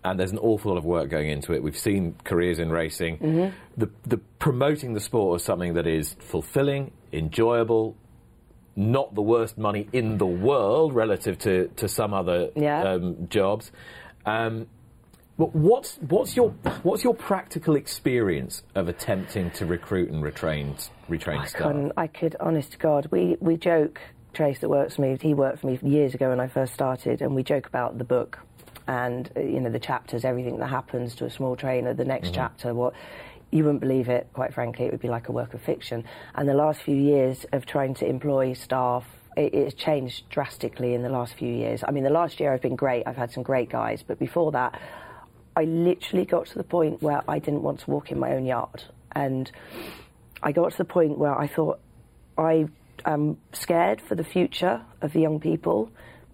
And 0.03 0.19
there's 0.19 0.33
an 0.33 0.39
awful 0.39 0.73
lot 0.73 0.79
of 0.79 0.85
work 0.85 1.11
going 1.11 1.29
into 1.29 1.53
it. 1.53 1.63
We've 1.63 1.77
seen 1.77 2.15
careers 2.25 2.59
in 2.59 2.71
racing. 2.71 3.19
Mm-hmm. 3.19 3.57
The, 3.77 3.91
the 4.07 4.17
promoting 4.39 4.95
the 4.95 5.01
sport 5.01 5.41
as 5.41 5.45
something 5.45 5.75
that 5.75 5.87
is 5.87 6.17
fulfilling, 6.21 6.93
enjoyable, 7.13 7.97
not 8.77 9.15
the 9.15 9.21
worst 9.23 9.59
money 9.59 9.89
in 9.93 10.17
the 10.17 10.27
world 10.27 10.95
relative 10.95 11.39
to, 11.41 11.69
to 11.77 11.87
some 11.89 12.15
other 12.15 12.51
Yeah. 12.57 12.83
um, 12.83 13.29
jobs. 13.29 13.71
Um, 14.25 14.67
but 15.37 15.55
what's 15.55 15.97
what's 16.09 16.37
your 16.37 16.51
what's 16.83 17.03
your 17.03 17.15
practical 17.15 17.75
experience 17.75 18.63
of 18.75 18.89
attempting 18.89 19.51
to 19.53 19.65
recruit 19.65 20.11
and 20.11 20.23
retrain 20.23 20.77
retrain 21.09 21.41
I 21.41 21.45
staff? 21.47 21.93
I 21.97 22.07
could, 22.09 22.37
honest 22.41 22.73
to 22.73 22.79
God, 22.79 23.09
we, 23.11 23.37
we 23.41 23.57
joke. 23.57 24.01
Trace 24.33 24.61
that 24.61 24.69
works 24.69 24.95
for 24.95 25.03
me, 25.03 25.19
he 25.21 25.35
worked 25.35 25.61
for 25.61 25.67
me 25.67 25.79
years 25.83 26.15
ago 26.15 26.29
when 26.29 26.39
I 26.39 26.47
first 26.47 26.73
started, 26.73 27.21
and 27.21 27.35
we 27.35 27.43
joke 27.43 27.67
about 27.67 27.99
the 27.99 28.05
book 28.05 28.39
and 28.91 29.31
uh, 29.37 29.41
you 29.41 29.61
know 29.61 29.71
the 29.71 29.79
chapters, 29.79 30.25
everything 30.25 30.59
that 30.59 30.67
happens 30.67 31.15
to 31.15 31.25
a 31.25 31.31
small 31.31 31.55
trainer. 31.55 31.95
The 31.95 32.05
next 32.05 32.35
chapter, 32.35 32.75
what 32.75 32.93
you 33.53 33.63
wouldn't 33.63 33.81
believe 33.81 34.09
it. 34.09 34.27
Quite 34.33 34.53
frankly, 34.53 34.87
it 34.87 34.91
would 34.91 35.01
be 35.01 35.09
like 35.09 35.29
a 35.29 35.33
work 35.33 35.55
of 35.55 35.63
fiction. 35.63 36.05
And 36.35 36.49
the 36.49 36.55
last 36.55 36.83
few 36.83 36.97
years 36.97 37.47
of 37.53 37.67
trying 37.67 37.95
to 37.95 38.07
employ 38.07 38.53
staff. 38.55 39.05
It, 39.37 39.55
it's 39.55 39.75
changed 39.75 40.29
drastically 40.29 40.93
in 40.95 41.03
the 41.03 41.09
last 41.09 41.35
few 41.35 41.53
years. 41.53 41.85
I 41.87 41.93
mean, 41.93 42.03
the 42.03 42.11
last 42.11 42.41
year 42.41 42.53
I've 42.53 42.63
been 42.63 42.75
great. 42.75 43.07
I've 43.07 43.17
had 43.17 43.31
some 43.31 43.45
great 43.45 43.71
guys, 43.71 44.03
but 44.03 44.19
before 44.19 44.51
that, 44.53 44.81
I 45.55 45.65
literally 45.65 46.25
got 46.25 46.47
to 46.47 46.59
the 46.59 46.65
point 46.65 47.01
where 47.01 47.23
I 47.29 47.39
didn't 47.39 47.63
want 47.63 47.79
to 47.81 47.91
walk 47.91 48.11
in 48.11 48.19
my 48.19 48.33
own 48.33 48.45
yard. 48.45 48.83
And 49.13 49.49
I 50.43 50.51
got 50.51 50.73
to 50.73 50.79
the 50.79 50.85
point 50.85 51.17
where 51.17 51.39
I 51.39 51.47
thought 51.47 51.79
I 52.37 52.67
am 53.05 53.39
scared 53.53 54.01
for 54.01 54.17
the 54.17 54.25
future 54.25 54.83
of 55.01 55.13
the 55.13 55.21
young 55.21 55.39
people. 55.39 55.93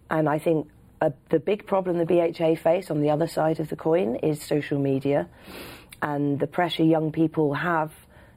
And 0.09 0.27
I 0.27 0.39
think 0.39 0.69
uh, 1.01 1.11
the 1.29 1.39
big 1.39 1.67
problem 1.67 1.99
the 1.99 2.07
BHA 2.07 2.57
face 2.57 2.91
on 2.91 3.01
the 3.01 3.11
other 3.11 3.27
side 3.27 3.61
of 3.61 3.69
the 3.69 3.77
coin 3.77 4.17
is 4.17 4.43
social 4.43 4.79
media 4.79 5.29
and 6.03 6.39
the 6.39 6.47
pressure 6.47 6.85
young 6.85 7.13
people 7.13 7.55
have 7.55 7.93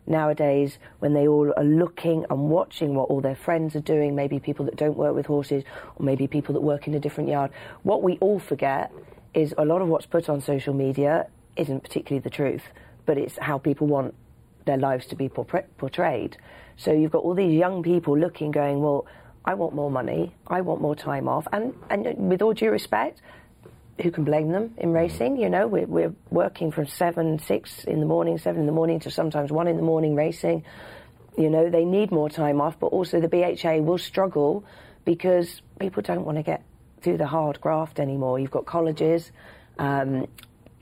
nowadays 0.07 0.77
when 1.00 1.13
they 1.13 1.27
all 1.27 1.53
are 1.56 1.63
looking 1.63 2.25
and 2.29 2.50
watching 2.50 2.95
what 2.95 3.09
all 3.09 3.21
their 3.21 3.35
friends 3.35 3.75
are 3.75 3.81
doing, 3.81 4.15
maybe 4.15 4.39
people 4.39 4.65
that 4.65 4.75
don't 4.75 4.97
work 4.97 5.15
with 5.15 5.27
horses 5.27 5.63
or 5.95 6.06
maybe 6.06 6.27
people 6.27 6.53
that 6.53 6.61
work 6.61 6.88
in 6.88 6.95
a 6.95 7.00
different 7.00 7.29
yard. 7.29 7.51
What 7.83 8.01
we 8.01 8.17
all 8.17 8.39
forget 8.39 8.91
is 9.33 9.53
a 9.57 9.65
lot 9.65 9.81
of 9.81 9.88
what's 9.88 10.07
put 10.07 10.27
on 10.27 10.41
social 10.41 10.73
media 10.73 11.27
isn't 11.56 11.81
particularly 11.81 12.21
the 12.21 12.29
truth, 12.29 12.63
but 13.06 13.17
it's 13.17 13.38
how 13.38 13.57
people 13.57 13.88
want 13.88 14.15
their 14.65 14.77
lives 14.77 15.06
to 15.07 15.15
be 15.15 15.29
portrayed. 15.29 16.38
So 16.77 16.91
you've 16.91 17.11
got 17.11 17.23
all 17.23 17.35
these 17.35 17.53
young 17.53 17.83
people 17.83 18.17
looking, 18.17 18.51
going, 18.51 18.81
well, 18.81 19.06
I 19.45 19.53
want 19.53 19.74
more 19.74 19.89
money, 19.89 20.33
I 20.47 20.62
want 20.62 20.81
more 20.81 20.95
time 20.95 21.27
off, 21.27 21.47
and 21.51 21.74
and 21.89 22.30
with 22.30 22.41
all 22.41 22.53
due 22.53 22.71
respect, 22.71 23.21
who 24.01 24.12
can 24.12 24.24
blame 24.24 24.51
them 24.51 24.74
in 24.77 24.91
racing? 24.91 25.38
You 25.38 25.50
know, 25.50 25.68
we're, 25.68 25.86
we're 25.86 26.13
working 26.30 26.71
from 26.71 26.88
seven, 26.88 27.39
six 27.39 27.83
in 27.83 28.00
the 28.00 28.06
morning, 28.06 28.38
seven 28.38 28.62
in 28.62 28.65
the 28.65 28.71
morning 28.71 29.00
to 29.01 29.12
sometimes 29.12 29.51
one 29.51 29.68
in 29.68 29.75
the 29.75 29.83
morning 29.83 30.16
racing. 30.16 30.64
You 31.37 31.49
know, 31.49 31.69
they 31.69 31.85
need 31.85 32.11
more 32.11 32.30
time 32.30 32.61
off, 32.61 32.80
but 32.80 32.87
also 32.87 33.19
the 33.19 33.28
BHA 33.28 33.81
will 33.81 33.97
struggle 33.97 34.64
because 35.06 35.61
people 35.80 36.02
don't 36.02 36.25
want 36.25 36.37
to 36.37 36.44
get 36.44 36.64
through 37.02 37.18
the 37.18 37.28
hard 37.28 37.59
graft 37.61 37.99
anymore. 37.99 38.40
You've 38.40 38.52
got 38.52 38.66
colleges 38.66 39.31
um, 39.78 40.28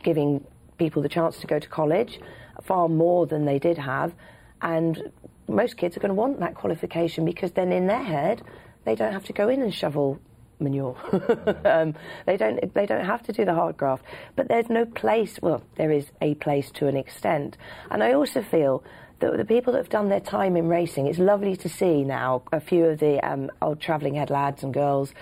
giving 0.04 0.46
people 0.78 1.02
the 1.02 1.10
chance 1.10 1.38
to 1.40 1.48
go 1.48 1.60
to 1.60 1.68
college 1.68 2.20
far 2.64 2.90
more 2.90 3.26
than 3.26 3.46
they 3.46 3.60
did 3.60 3.78
have, 3.78 4.14
and 4.62 5.12
most 5.48 5.78
kids 5.78 5.96
are 5.98 6.00
going 6.00 6.10
to 6.10 6.16
want 6.16 6.40
that 6.40 6.56
qualification 6.56 7.26
because 7.26 7.52
then 7.52 7.72
in 7.72 7.88
their 7.88 8.04
head 8.04 8.42
they 8.86 8.96
don't 8.96 9.14
have 9.14 9.26
to 9.26 9.34
go 9.34 9.50
in 9.50 9.62
and 9.62 9.74
shovel 9.74 10.20
manure. 10.60 10.98
um, 11.66 11.96
they 12.26 12.38
don't. 12.38 12.74
They 12.74 12.86
don't 12.86 13.06
have 13.06 13.24
to 13.24 13.34
do 13.34 13.46
the 13.46 13.54
hard 13.54 13.78
graft. 13.78 14.04
But 14.36 14.48
there's 14.48 14.70
no 14.70 14.86
place. 14.86 15.40
Well, 15.42 15.64
there 15.76 15.92
is 15.92 16.08
a 16.22 16.36
place 16.36 16.72
to 16.72 16.88
an 16.88 16.98
extent, 16.98 17.58
and 17.92 18.04
I 18.04 18.14
also 18.14 18.42
feel 18.42 18.84
that 19.20 19.36
the 19.36 19.46
people 19.46 19.74
that 19.74 19.80
have 19.80 19.90
done 19.90 20.10
their 20.10 20.20
time 20.20 20.56
in 20.56 20.68
racing. 20.68 21.08
It's 21.08 21.20
lovely 21.20 21.56
to 21.58 21.70
see 21.70 22.04
now 22.04 22.44
a 22.52 22.60
few 22.60 22.86
of 22.86 23.00
the 23.00 23.20
um, 23.28 23.50
old 23.62 23.82
travelling 23.82 24.16
head 24.16 24.30
lads 24.30 24.64
and 24.64 24.74
girls 24.74 25.14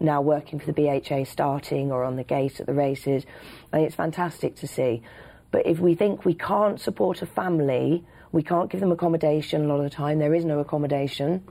now 0.00 0.20
working 0.20 0.58
for 0.58 0.70
the 0.70 0.72
BHA, 0.72 1.24
starting 1.24 1.92
or 1.92 2.02
on 2.04 2.16
the 2.16 2.24
gate 2.24 2.58
at 2.58 2.66
the 2.66 2.74
races, 2.74 3.24
and 3.72 3.82
it's 3.82 3.94
fantastic 3.94 4.56
to 4.56 4.66
see. 4.66 5.02
But 5.52 5.66
if 5.66 5.78
we 5.78 5.94
think 5.94 6.24
we 6.24 6.34
can't 6.34 6.80
support 6.80 7.22
a 7.22 7.26
family, 7.26 8.04
we 8.34 8.42
can't 8.42 8.68
give 8.68 8.80
them 8.80 8.90
accommodation 8.90 9.64
a 9.64 9.68
lot 9.68 9.76
of 9.76 9.84
the 9.84 9.90
time. 9.90 10.18
There 10.18 10.34
is 10.34 10.44
no 10.44 10.58
accommodation. 10.58 11.44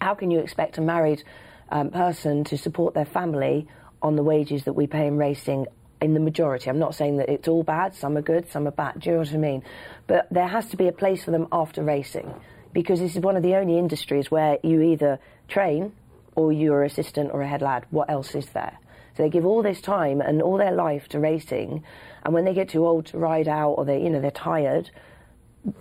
How 0.00 0.16
can 0.16 0.32
you 0.32 0.40
expect 0.40 0.76
a 0.76 0.80
married 0.80 1.22
um, 1.70 1.90
person 1.90 2.42
to 2.44 2.58
support 2.58 2.94
their 2.94 3.04
family 3.04 3.68
on 4.02 4.16
the 4.16 4.24
wages 4.24 4.64
that 4.64 4.72
we 4.72 4.88
pay 4.88 5.06
in 5.06 5.18
racing 5.18 5.66
in 6.00 6.14
the 6.14 6.20
majority? 6.20 6.68
I'm 6.68 6.80
not 6.80 6.96
saying 6.96 7.18
that 7.18 7.28
it's 7.28 7.46
all 7.46 7.62
bad, 7.62 7.94
some 7.94 8.16
are 8.16 8.22
good, 8.22 8.50
some 8.50 8.66
are 8.66 8.72
bad. 8.72 8.98
Do 8.98 9.10
you 9.10 9.14
know 9.14 9.20
what 9.20 9.32
I 9.32 9.36
mean? 9.36 9.62
But 10.08 10.26
there 10.32 10.48
has 10.48 10.66
to 10.70 10.76
be 10.76 10.88
a 10.88 10.92
place 10.92 11.22
for 11.22 11.30
them 11.30 11.46
after 11.52 11.84
racing 11.84 12.34
because 12.72 12.98
this 12.98 13.14
is 13.14 13.22
one 13.22 13.36
of 13.36 13.44
the 13.44 13.54
only 13.54 13.78
industries 13.78 14.28
where 14.28 14.58
you 14.64 14.82
either 14.82 15.20
train 15.46 15.92
or 16.34 16.52
you're 16.52 16.82
an 16.82 16.90
assistant 16.90 17.30
or 17.32 17.42
a 17.42 17.46
head 17.46 17.62
lad. 17.62 17.86
What 17.90 18.10
else 18.10 18.34
is 18.34 18.46
there? 18.46 18.76
So 19.16 19.22
they 19.22 19.30
give 19.30 19.46
all 19.46 19.62
this 19.62 19.80
time 19.80 20.20
and 20.20 20.42
all 20.42 20.58
their 20.58 20.72
life 20.72 21.06
to 21.10 21.20
racing, 21.20 21.84
and 22.24 22.34
when 22.34 22.44
they 22.44 22.52
get 22.52 22.70
too 22.70 22.84
old 22.84 23.06
to 23.06 23.18
ride 23.18 23.46
out 23.46 23.74
or 23.74 23.84
they, 23.84 24.02
you 24.02 24.10
know, 24.10 24.20
they're 24.20 24.32
tired, 24.32 24.90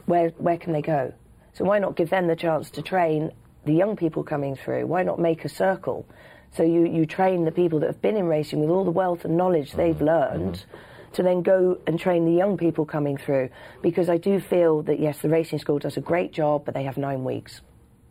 where 0.06 0.30
where 0.38 0.58
can 0.58 0.74
they 0.74 0.82
go? 0.82 1.14
So 1.54 1.64
why 1.64 1.80
not 1.80 1.96
give 1.96 2.10
them 2.10 2.28
the 2.28 2.36
chance 2.36 2.70
to 2.72 2.82
train 2.82 3.32
the 3.66 3.74
young 3.74 3.96
people 3.96 4.24
coming 4.24 4.56
through? 4.56 4.88
Why 4.88 5.04
not 5.04 5.20
make 5.20 5.46
a 5.46 5.50
circle? 5.50 6.06
So 6.52 6.64
you, 6.64 6.86
you 6.86 7.06
train 7.06 7.46
the 7.46 7.52
people 7.52 7.80
that 7.80 7.88
have 7.88 8.02
been 8.02 8.18
in 8.18 8.26
racing 8.28 8.60
with 8.60 8.70
all 8.70 8.86
the 8.86 8.92
wealth 8.92 9.26
and 9.26 9.36
knowledge 9.38 9.70
mm-hmm. 9.70 9.78
they've 9.78 10.02
learned 10.02 10.56
mm-hmm. 10.56 11.14
to 11.14 11.24
then 11.24 11.42
go 11.42 11.80
and 11.88 12.00
train 12.00 12.26
the 12.26 12.32
young 12.32 12.58
people 12.58 12.86
coming 12.86 13.18
through. 13.18 13.50
Because 13.82 14.10
I 14.10 14.18
do 14.18 14.40
feel 14.40 14.84
that 14.84 15.00
yes, 15.00 15.20
the 15.20 15.30
racing 15.30 15.60
school 15.60 15.80
does 15.80 15.98
a 15.98 16.02
great 16.02 16.32
job, 16.32 16.66
but 16.66 16.74
they 16.74 16.84
have 16.84 16.98
nine 16.98 17.24
weeks. 17.24 17.62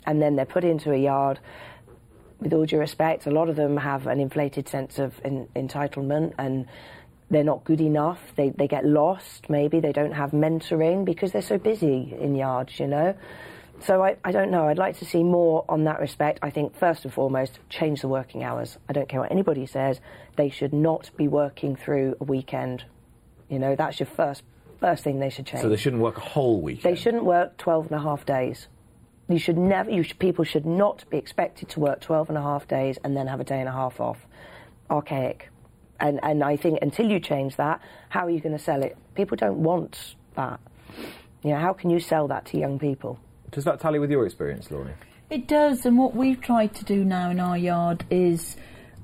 And 0.07 0.21
then 0.21 0.37
they're 0.37 0.45
put 0.45 0.65
into 0.65 0.93
a 0.93 0.99
yard 0.99 1.39
with 2.41 2.53
all 2.53 2.67
due 2.67 2.79
respect, 2.79 3.27
a 3.27 3.31
lot 3.31 3.49
of 3.49 3.57
them 3.57 3.77
have 3.77 4.07
an 4.07 4.21
inflated 4.21 4.69
sense 4.69 4.99
of 4.99 5.15
in, 5.25 5.49
entitlement 5.57 6.35
and 6.39 6.67
they're 7.31 7.45
not 7.45 7.65
good 7.65 7.81
enough. 7.81 8.21
They, 8.37 8.51
they 8.51 8.69
get 8.69 8.85
lost, 8.85 9.49
maybe. 9.49 9.81
They 9.81 9.93
don't 9.93 10.13
have 10.13 10.33
mentoring 10.33 11.05
because 11.05 11.33
they're 11.33 11.43
so 11.43 11.59
busy 11.59 12.15
in 12.19 12.35
yards, 12.35 12.79
you 12.79 12.87
know. 12.87 13.15
So 13.81 14.03
I, 14.03 14.17
I 14.25 14.31
don't 14.31 14.51
know. 14.51 14.69
I'd 14.69 14.79
like 14.79 14.99
to 14.99 15.05
see 15.05 15.23
more 15.23 15.65
on 15.69 15.85
that 15.85 16.01
respect. 16.01 16.39
I 16.43 16.51
think, 16.51 16.77
first 16.77 17.05
and 17.05 17.13
foremost, 17.13 17.59
change 17.69 18.03
the 18.03 18.09
working 18.09 18.45
hours. 18.45 18.79
I 18.89 18.93
don't 18.93 19.09
care 19.09 19.21
what 19.21 19.33
anybody 19.33 19.67
says. 19.67 20.01
They 20.37 20.49
should 20.49 20.73
not 20.73 21.11
be 21.17 21.29
working 21.29 21.77
through 21.77 22.17
a 22.21 22.25
weekend. 22.25 22.85
You 23.49 23.59
know, 23.59 23.75
that's 23.75 23.99
your 24.01 24.07
first 24.07 24.43
first 24.81 25.03
thing 25.03 25.19
they 25.19 25.31
should 25.31 25.47
change. 25.47 25.63
So 25.63 25.69
they 25.69 25.77
shouldn't 25.77 26.03
work 26.03 26.19
a 26.19 26.21
whole 26.21 26.61
weekend. 26.61 26.95
They 26.95 27.01
shouldn't 27.01 27.25
work 27.25 27.57
12 27.57 27.87
and 27.87 27.95
a 27.97 28.03
half 28.03 28.27
days. 28.27 28.69
You 29.29 29.39
should 29.39 29.57
never, 29.57 29.91
you 29.91 30.03
should, 30.03 30.19
people 30.19 30.45
should 30.45 30.67
not 30.67 31.09
be 31.09 31.17
expected 31.17 31.71
to 31.71 31.81
work 31.81 32.01
12 32.01 32.29
and 32.29 32.37
a 32.37 32.43
half 32.43 32.69
days 32.69 32.99
and 33.03 33.17
then 33.17 33.27
have 33.27 33.41
a 33.41 33.45
day 33.45 33.61
and 33.61 33.69
a 33.69 33.73
half 33.73 34.01
off. 34.01 34.27
Archaic. 34.91 35.49
And, 36.01 36.21
and 36.23 36.43
I 36.43 36.57
think 36.57 36.81
until 36.83 37.09
you 37.11 37.21
change 37.21 37.57
that, 37.57 37.81
how 38.09 38.27
are 38.27 38.31
you 38.31 38.41
going 38.41 38.57
to 38.57 38.63
sell 38.63 38.83
it? 38.83 38.97
People 39.15 39.37
don't 39.37 39.63
want 39.63 40.15
that. 40.37 40.61
You 41.43 41.51
know, 41.51 41.59
how 41.59 41.73
can 41.73 41.91
you 41.91 42.01
sell 42.01 42.27
that 42.29 42.47
to 42.47 42.59
young 42.59 42.79
people? 42.79 43.19
Does 43.51 43.65
that 43.65 43.81
tally 43.81 43.99
with 43.99 44.11
your 44.11 44.25
experience, 44.27 44.71
Lorna? 44.71 44.95
It 45.31 45.47
does, 45.49 45.87
and 45.87 45.97
what 45.99 46.15
we've 46.15 46.41
tried 46.41 46.75
to 46.75 46.85
do 46.85 47.05
now 47.05 47.31
in 47.31 47.41
our 47.41 47.57
yard 47.57 48.05
is 48.11 48.57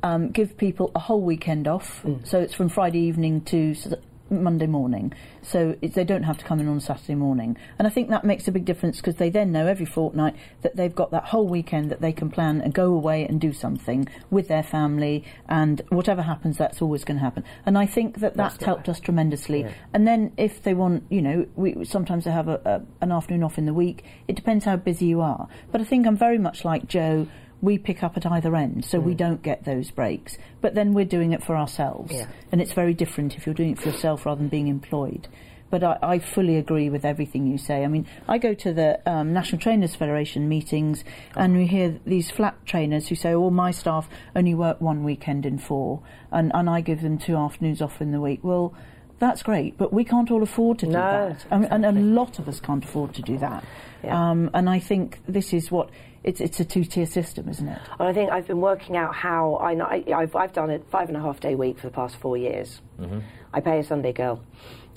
um, 0.03 0.31
give 0.31 0.57
people 0.57 0.91
a 0.95 0.99
whole 0.99 1.21
weekend 1.23 1.67
off. 1.69 2.05
So 2.25 2.41
it's 2.41 2.55
from 2.55 2.69
Friday 2.69 3.01
evening 3.01 3.43
to 3.43 3.71
s- 3.73 3.95
Monday 4.31 4.67
morning. 4.67 5.13
So 5.43 5.77
they 5.83 6.05
don't 6.05 6.23
have 6.23 6.39
to 6.39 6.45
come 6.45 6.61
in 6.61 6.69
on 6.69 6.81
Saturday 6.81 7.15
morning. 7.15 7.57
And 7.79 7.87
I 7.87 7.91
think 7.91 8.09
that 8.11 8.25
makes 8.25 8.47
a 8.49 8.53
big 8.53 8.65
difference 8.65 8.99
because 8.99 9.17
they 9.17 9.31
then 9.31 9.53
know 9.53 9.67
every 9.67 9.87
fortnight 9.87 10.37
that 10.63 10.77
they've 10.77 10.95
got 10.95 11.11
that 11.11 11.25
whole 11.27 11.47
weekend 11.47 11.91
that 11.91 12.01
they 12.01 12.13
can 12.13 12.31
plan 12.31 12.61
and 12.61 12.73
go 12.73 12.93
away 12.93 13.27
and 13.27 13.41
do 13.41 13.53
something 13.53 14.09
with 14.31 14.49
their 14.49 14.63
family. 14.63 15.25
And 15.49 15.83
whatever 15.89 16.23
happens, 16.23 16.57
that's 16.59 16.81
always 16.81 17.05
going 17.05 17.19
to 17.19 17.25
happen. 17.25 17.45
And 17.67 17.77
I 17.77 17.87
think 17.87 18.21
that 18.21 18.37
that's, 18.37 18.63
helped 18.63 18.89
us 18.89 19.01
tremendously. 19.01 19.67
And 19.93 20.07
then 20.07 20.33
if 20.37 20.63
they 20.63 20.75
want, 20.75 21.05
you 21.11 21.23
know, 21.23 21.47
we 21.57 21.85
sometimes 21.85 22.25
they 22.25 22.31
have 22.31 22.49
a, 22.49 22.61
a, 22.65 22.83
an 23.03 23.13
afternoon 23.13 23.43
off 23.43 23.59
in 23.59 23.67
the 23.67 23.75
week. 23.75 24.05
It 24.29 24.37
depends 24.37 24.65
how 24.65 24.77
busy 24.77 25.07
you 25.07 25.21
are. 25.21 25.49
But 25.73 25.81
I 25.81 25.85
think 25.85 26.07
I'm 26.07 26.17
very 26.17 26.39
much 26.39 26.65
like 26.65 26.87
Jo. 26.87 27.27
We 27.63 27.77
pick 27.79 28.03
up 28.03 28.17
at 28.17 28.25
either 28.27 28.55
end, 28.57 28.85
so 28.85 28.99
we 29.01 29.15
don't 29.15 29.43
get 29.43 29.65
those 29.65 29.91
breaks. 29.91 30.39
But 30.61 30.75
then 30.75 30.95
we're 30.95 31.05
doing 31.05 31.33
it 31.33 31.43
for 31.45 31.57
ourselves, 31.57 32.13
Yeah. 32.13 32.27
and 32.51 32.61
it's 32.61 32.73
very 32.73 32.95
different 32.95 33.37
if 33.37 33.45
you're 33.47 33.55
doing 33.55 33.73
it 33.73 33.79
for 33.79 33.89
yourself 33.91 34.25
rather 34.25 34.39
than 34.39 34.49
being 34.49 34.69
employed. 34.69 35.29
But 35.69 35.85
I, 35.85 35.99
I 36.03 36.19
fully 36.19 36.57
agree 36.57 36.91
with 36.91 37.05
everything 37.05 37.47
you 37.47 37.57
say. 37.57 37.85
I 37.85 37.87
mean, 37.87 38.07
I 38.27 38.39
go 38.39 38.55
to 38.55 38.73
the 38.73 38.99
um, 39.09 39.33
National 39.33 39.61
Trainers 39.61 39.95
Federation 39.95 40.49
meetings, 40.49 41.05
and 41.37 41.57
we 41.57 41.67
hear 41.67 42.01
these 42.05 42.29
flat 42.31 42.57
trainers 42.67 43.07
who 43.09 43.15
say, 43.15 43.33
"Oh, 43.35 43.51
my 43.51 43.71
staff 43.71 44.09
only 44.35 44.55
work 44.55 44.81
one 44.81 45.05
weekend 45.05 45.47
in 45.47 45.59
four, 45.59 46.03
and, 46.33 46.51
and 46.55 46.69
I 46.69 46.81
give 46.81 47.03
them 47.03 47.19
two 47.19 47.37
afternoons 47.37 47.81
off 47.81 48.01
in 48.01 48.11
the 48.11 48.21
week." 48.21 48.41
Well, 48.43 48.75
that's 49.21 49.43
great, 49.45 49.77
but 49.79 49.93
we 49.93 50.03
can't 50.03 50.31
all 50.31 50.43
afford 50.43 50.79
to 50.81 50.87
do 50.87 50.93
No, 50.93 50.99
that, 51.29 51.47
and, 51.51 51.67
and 51.71 51.85
a 51.85 51.93
lot 51.93 52.39
of 52.39 52.49
us 52.49 52.59
can't 52.59 52.83
afford 52.83 53.15
to 53.15 53.23
do 53.23 53.37
that. 53.39 53.63
Yeah. 54.03 54.31
Um, 54.31 54.51
and 54.55 54.69
I 54.69 54.79
think 54.81 55.21
this 55.29 55.53
is 55.53 55.71
what 55.71 55.91
it's, 56.23 56.41
it's 56.41 56.61
a 56.61 56.65
two-tier 56.65 57.07
system, 57.07 57.49
isn't 57.49 57.67
it? 57.67 57.81
And 57.99 58.09
I 58.09 58.13
think 58.13 58.31
I've 58.31 58.47
been 58.47 58.61
working 58.61 58.97
out 58.97 59.15
how 59.15 59.57
I, 59.59 59.75
know- 59.75 59.87
I 59.87 60.05
I've, 60.15 60.37
I've 60.37 60.53
done 60.53 60.71
a 60.71 60.79
five 60.91 61.09
and 61.09 61.17
a 61.17 61.21
half 61.21 61.41
day 61.41 61.55
week 61.55 61.79
for 61.79 61.87
the 61.87 61.93
past 61.93 62.17
four 62.17 62.37
years. 62.37 62.81
Mm-hmm. 63.01 63.21
I 63.53 63.61
pay 63.61 63.79
a 63.79 63.85
Sunday 63.85 64.13
girl, 64.13 64.43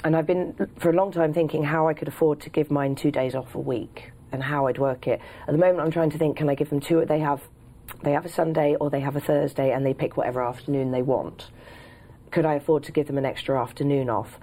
and 0.03 0.15
I've 0.15 0.27
been 0.27 0.55
for 0.77 0.89
a 0.89 0.93
long 0.93 1.11
time 1.11 1.33
thinking 1.33 1.63
how 1.63 1.87
I 1.87 1.93
could 1.93 2.07
afford 2.07 2.41
to 2.41 2.49
give 2.49 2.69
mine 2.69 2.95
two 2.95 3.09
days 3.09 3.35
off 3.35 3.55
a 3.55 3.59
week 3.59 4.11
and 4.31 4.43
how 4.43 4.67
I'd 4.67 4.77
work 4.77 5.07
it. 5.07 5.21
At 5.47 5.51
the 5.51 5.57
moment, 5.57 5.79
I'm 5.79 5.91
trying 5.91 6.11
to 6.11 6.17
think: 6.17 6.37
can 6.37 6.49
I 6.49 6.55
give 6.55 6.69
them 6.69 6.79
two? 6.81 7.03
They 7.05 7.19
have 7.19 7.41
they 8.03 8.11
have 8.11 8.25
a 8.25 8.29
Sunday 8.29 8.75
or 8.75 8.89
they 8.89 8.99
have 8.99 9.15
a 9.15 9.21
Thursday, 9.21 9.71
and 9.71 9.85
they 9.85 9.93
pick 9.93 10.17
whatever 10.17 10.43
afternoon 10.43 10.91
they 10.91 11.01
want. 11.01 11.49
Could 12.31 12.45
I 12.45 12.55
afford 12.55 12.83
to 12.83 12.91
give 12.91 13.07
them 13.07 13.17
an 13.17 13.25
extra 13.25 13.61
afternoon 13.61 14.09
off? 14.09 14.39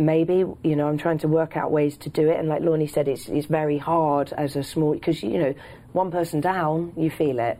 maybe 0.00 0.44
you 0.64 0.74
know 0.76 0.88
I'm 0.88 0.96
trying 0.96 1.18
to 1.18 1.28
work 1.28 1.56
out 1.58 1.70
ways 1.70 1.98
to 1.98 2.08
do 2.08 2.30
it 2.30 2.38
and 2.38 2.48
like 2.48 2.62
Lorne 2.62 2.88
said 2.88 3.06
it's 3.06 3.28
it's 3.28 3.46
very 3.46 3.76
hard 3.76 4.32
as 4.32 4.56
a 4.56 4.62
small 4.62 4.94
because 4.94 5.22
you 5.22 5.38
know 5.38 5.54
one 5.92 6.10
person 6.10 6.40
down 6.40 6.92
you 6.96 7.10
feel 7.10 7.38
it. 7.38 7.58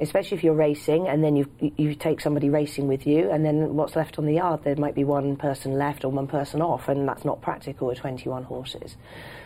Especially 0.00 0.36
if 0.36 0.44
you're 0.44 0.54
racing 0.54 1.08
and 1.08 1.22
then 1.22 1.36
you 1.36 1.46
you 1.76 1.94
take 1.94 2.20
somebody 2.20 2.48
racing 2.48 2.88
with 2.88 3.06
you 3.06 3.30
and 3.30 3.44
then 3.44 3.74
what's 3.74 3.96
left 3.96 4.18
on 4.18 4.26
the 4.26 4.34
yard 4.34 4.62
there 4.64 4.76
might 4.76 4.94
be 4.94 5.04
one 5.04 5.36
person 5.36 5.72
left 5.78 6.04
or 6.04 6.10
one 6.10 6.26
person 6.26 6.62
off 6.62 6.88
and 6.88 7.08
that's 7.08 7.24
not 7.24 7.40
practical 7.42 7.88
with 7.88 7.98
21 7.98 8.44
horses. 8.44 8.96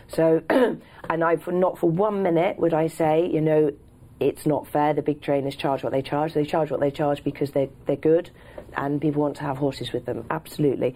So 0.08 0.42
and 0.50 1.24
I 1.24 1.36
for 1.36 1.52
not 1.52 1.78
for 1.78 1.90
one 1.90 2.22
minute 2.22 2.58
would 2.58 2.74
I 2.74 2.88
say 2.88 3.28
you 3.32 3.40
know 3.40 3.72
it's 4.18 4.46
not 4.46 4.66
fair. 4.66 4.94
The 4.94 5.02
big 5.02 5.20
trainers 5.20 5.56
charge 5.56 5.82
what 5.82 5.92
they 5.92 6.02
charge. 6.02 6.32
They 6.32 6.44
charge 6.44 6.70
what 6.70 6.80
they 6.80 6.90
charge 6.90 7.22
because 7.22 7.50
they 7.50 7.70
they're 7.86 7.96
good 7.96 8.30
and 8.76 9.00
people 9.00 9.22
want 9.22 9.36
to 9.36 9.42
have 9.42 9.56
horses 9.56 9.92
with 9.92 10.04
them 10.04 10.24
absolutely 10.30 10.94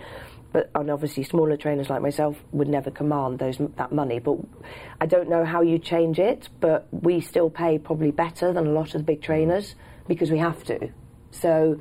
but 0.53 0.71
and 0.75 0.91
obviously 0.91 1.23
smaller 1.23 1.57
trainers 1.57 1.89
like 1.89 2.03
myself 2.03 2.37
would 2.53 2.69
never 2.69 2.91
command 2.91 3.39
those 3.39 3.59
that 3.77 3.93
money. 3.93 4.19
But 4.19 4.39
I 5.01 5.07
don't 5.07 5.29
know 5.29 5.45
how 5.45 5.63
you 5.63 5.79
change 5.79 6.19
it. 6.19 6.49
But 6.61 6.89
we 6.91 7.21
still 7.21 7.51
pay 7.51 7.79
probably 7.79 8.11
better 8.11 8.53
than 8.53 8.67
a 8.67 8.71
lot 8.71 8.95
of 8.95 9.01
the 9.01 9.05
big 9.05 9.23
trainers 9.23 9.75
because 10.09 10.31
we 10.31 10.39
have 10.39 10.65
to. 10.65 10.91
So 11.31 11.81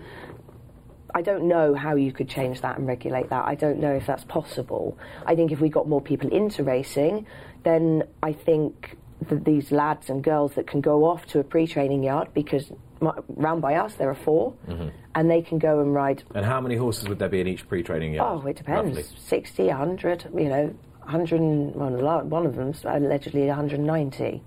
I 1.13 1.21
don't 1.21 1.47
know 1.47 1.73
how 1.73 1.95
you 1.95 2.11
could 2.11 2.29
change 2.29 2.61
that 2.61 2.77
and 2.77 2.87
regulate 2.87 3.29
that. 3.29 3.45
I 3.45 3.55
don't 3.55 3.79
know 3.79 3.93
if 3.93 4.05
that's 4.05 4.25
possible. 4.25 4.97
I 5.25 5.35
think 5.35 5.51
if 5.51 5.59
we 5.59 5.69
got 5.69 5.87
more 5.87 6.01
people 6.01 6.31
into 6.31 6.63
racing, 6.63 7.25
then 7.63 8.03
I 8.21 8.33
think 8.33 8.95
that 9.27 9.43
these 9.43 9.71
lads 9.71 10.09
and 10.09 10.23
girls 10.23 10.53
that 10.53 10.67
can 10.67 10.81
go 10.81 11.05
off 11.05 11.25
to 11.27 11.39
a 11.39 11.43
pre-training 11.43 12.03
yard 12.03 12.29
because 12.33 12.71
round 13.01 13.61
by 13.61 13.75
us 13.75 13.95
there 13.95 14.09
are 14.09 14.15
4 14.15 14.53
mm-hmm. 14.67 14.87
and 15.15 15.29
they 15.29 15.41
can 15.41 15.59
go 15.59 15.79
and 15.79 15.93
ride 15.93 16.23
And 16.35 16.45
how 16.45 16.59
many 16.61 16.75
horses 16.75 17.07
would 17.07 17.19
there 17.19 17.29
be 17.29 17.41
in 17.41 17.47
each 17.47 17.67
pre-training 17.67 18.13
yard? 18.13 18.43
Oh, 18.43 18.47
it 18.47 18.57
depends. 18.57 18.97
roughly? 18.97 19.17
60, 19.17 19.67
100, 19.67 20.27
you 20.35 20.49
know, 20.49 20.75
100, 21.03 21.39
well, 21.75 22.21
one 22.21 22.45
of 22.45 22.55
them's 22.55 22.83
allegedly 22.85 23.47
190. 23.47 24.43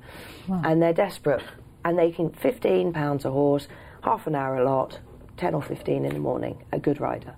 And 0.48 0.82
they're 0.82 0.92
desperate. 0.92 1.42
And 1.84 1.98
they 1.98 2.12
can, 2.12 2.30
£15 2.30 3.24
a 3.24 3.30
horse, 3.30 3.68
half 4.02 4.26
an 4.26 4.34
hour 4.34 4.56
a 4.56 4.64
lot, 4.64 5.00
10 5.38 5.54
or 5.54 5.62
15 5.62 6.04
in 6.04 6.12
the 6.12 6.20
morning, 6.20 6.62
a 6.72 6.78
good 6.78 7.00
rider. 7.00 7.34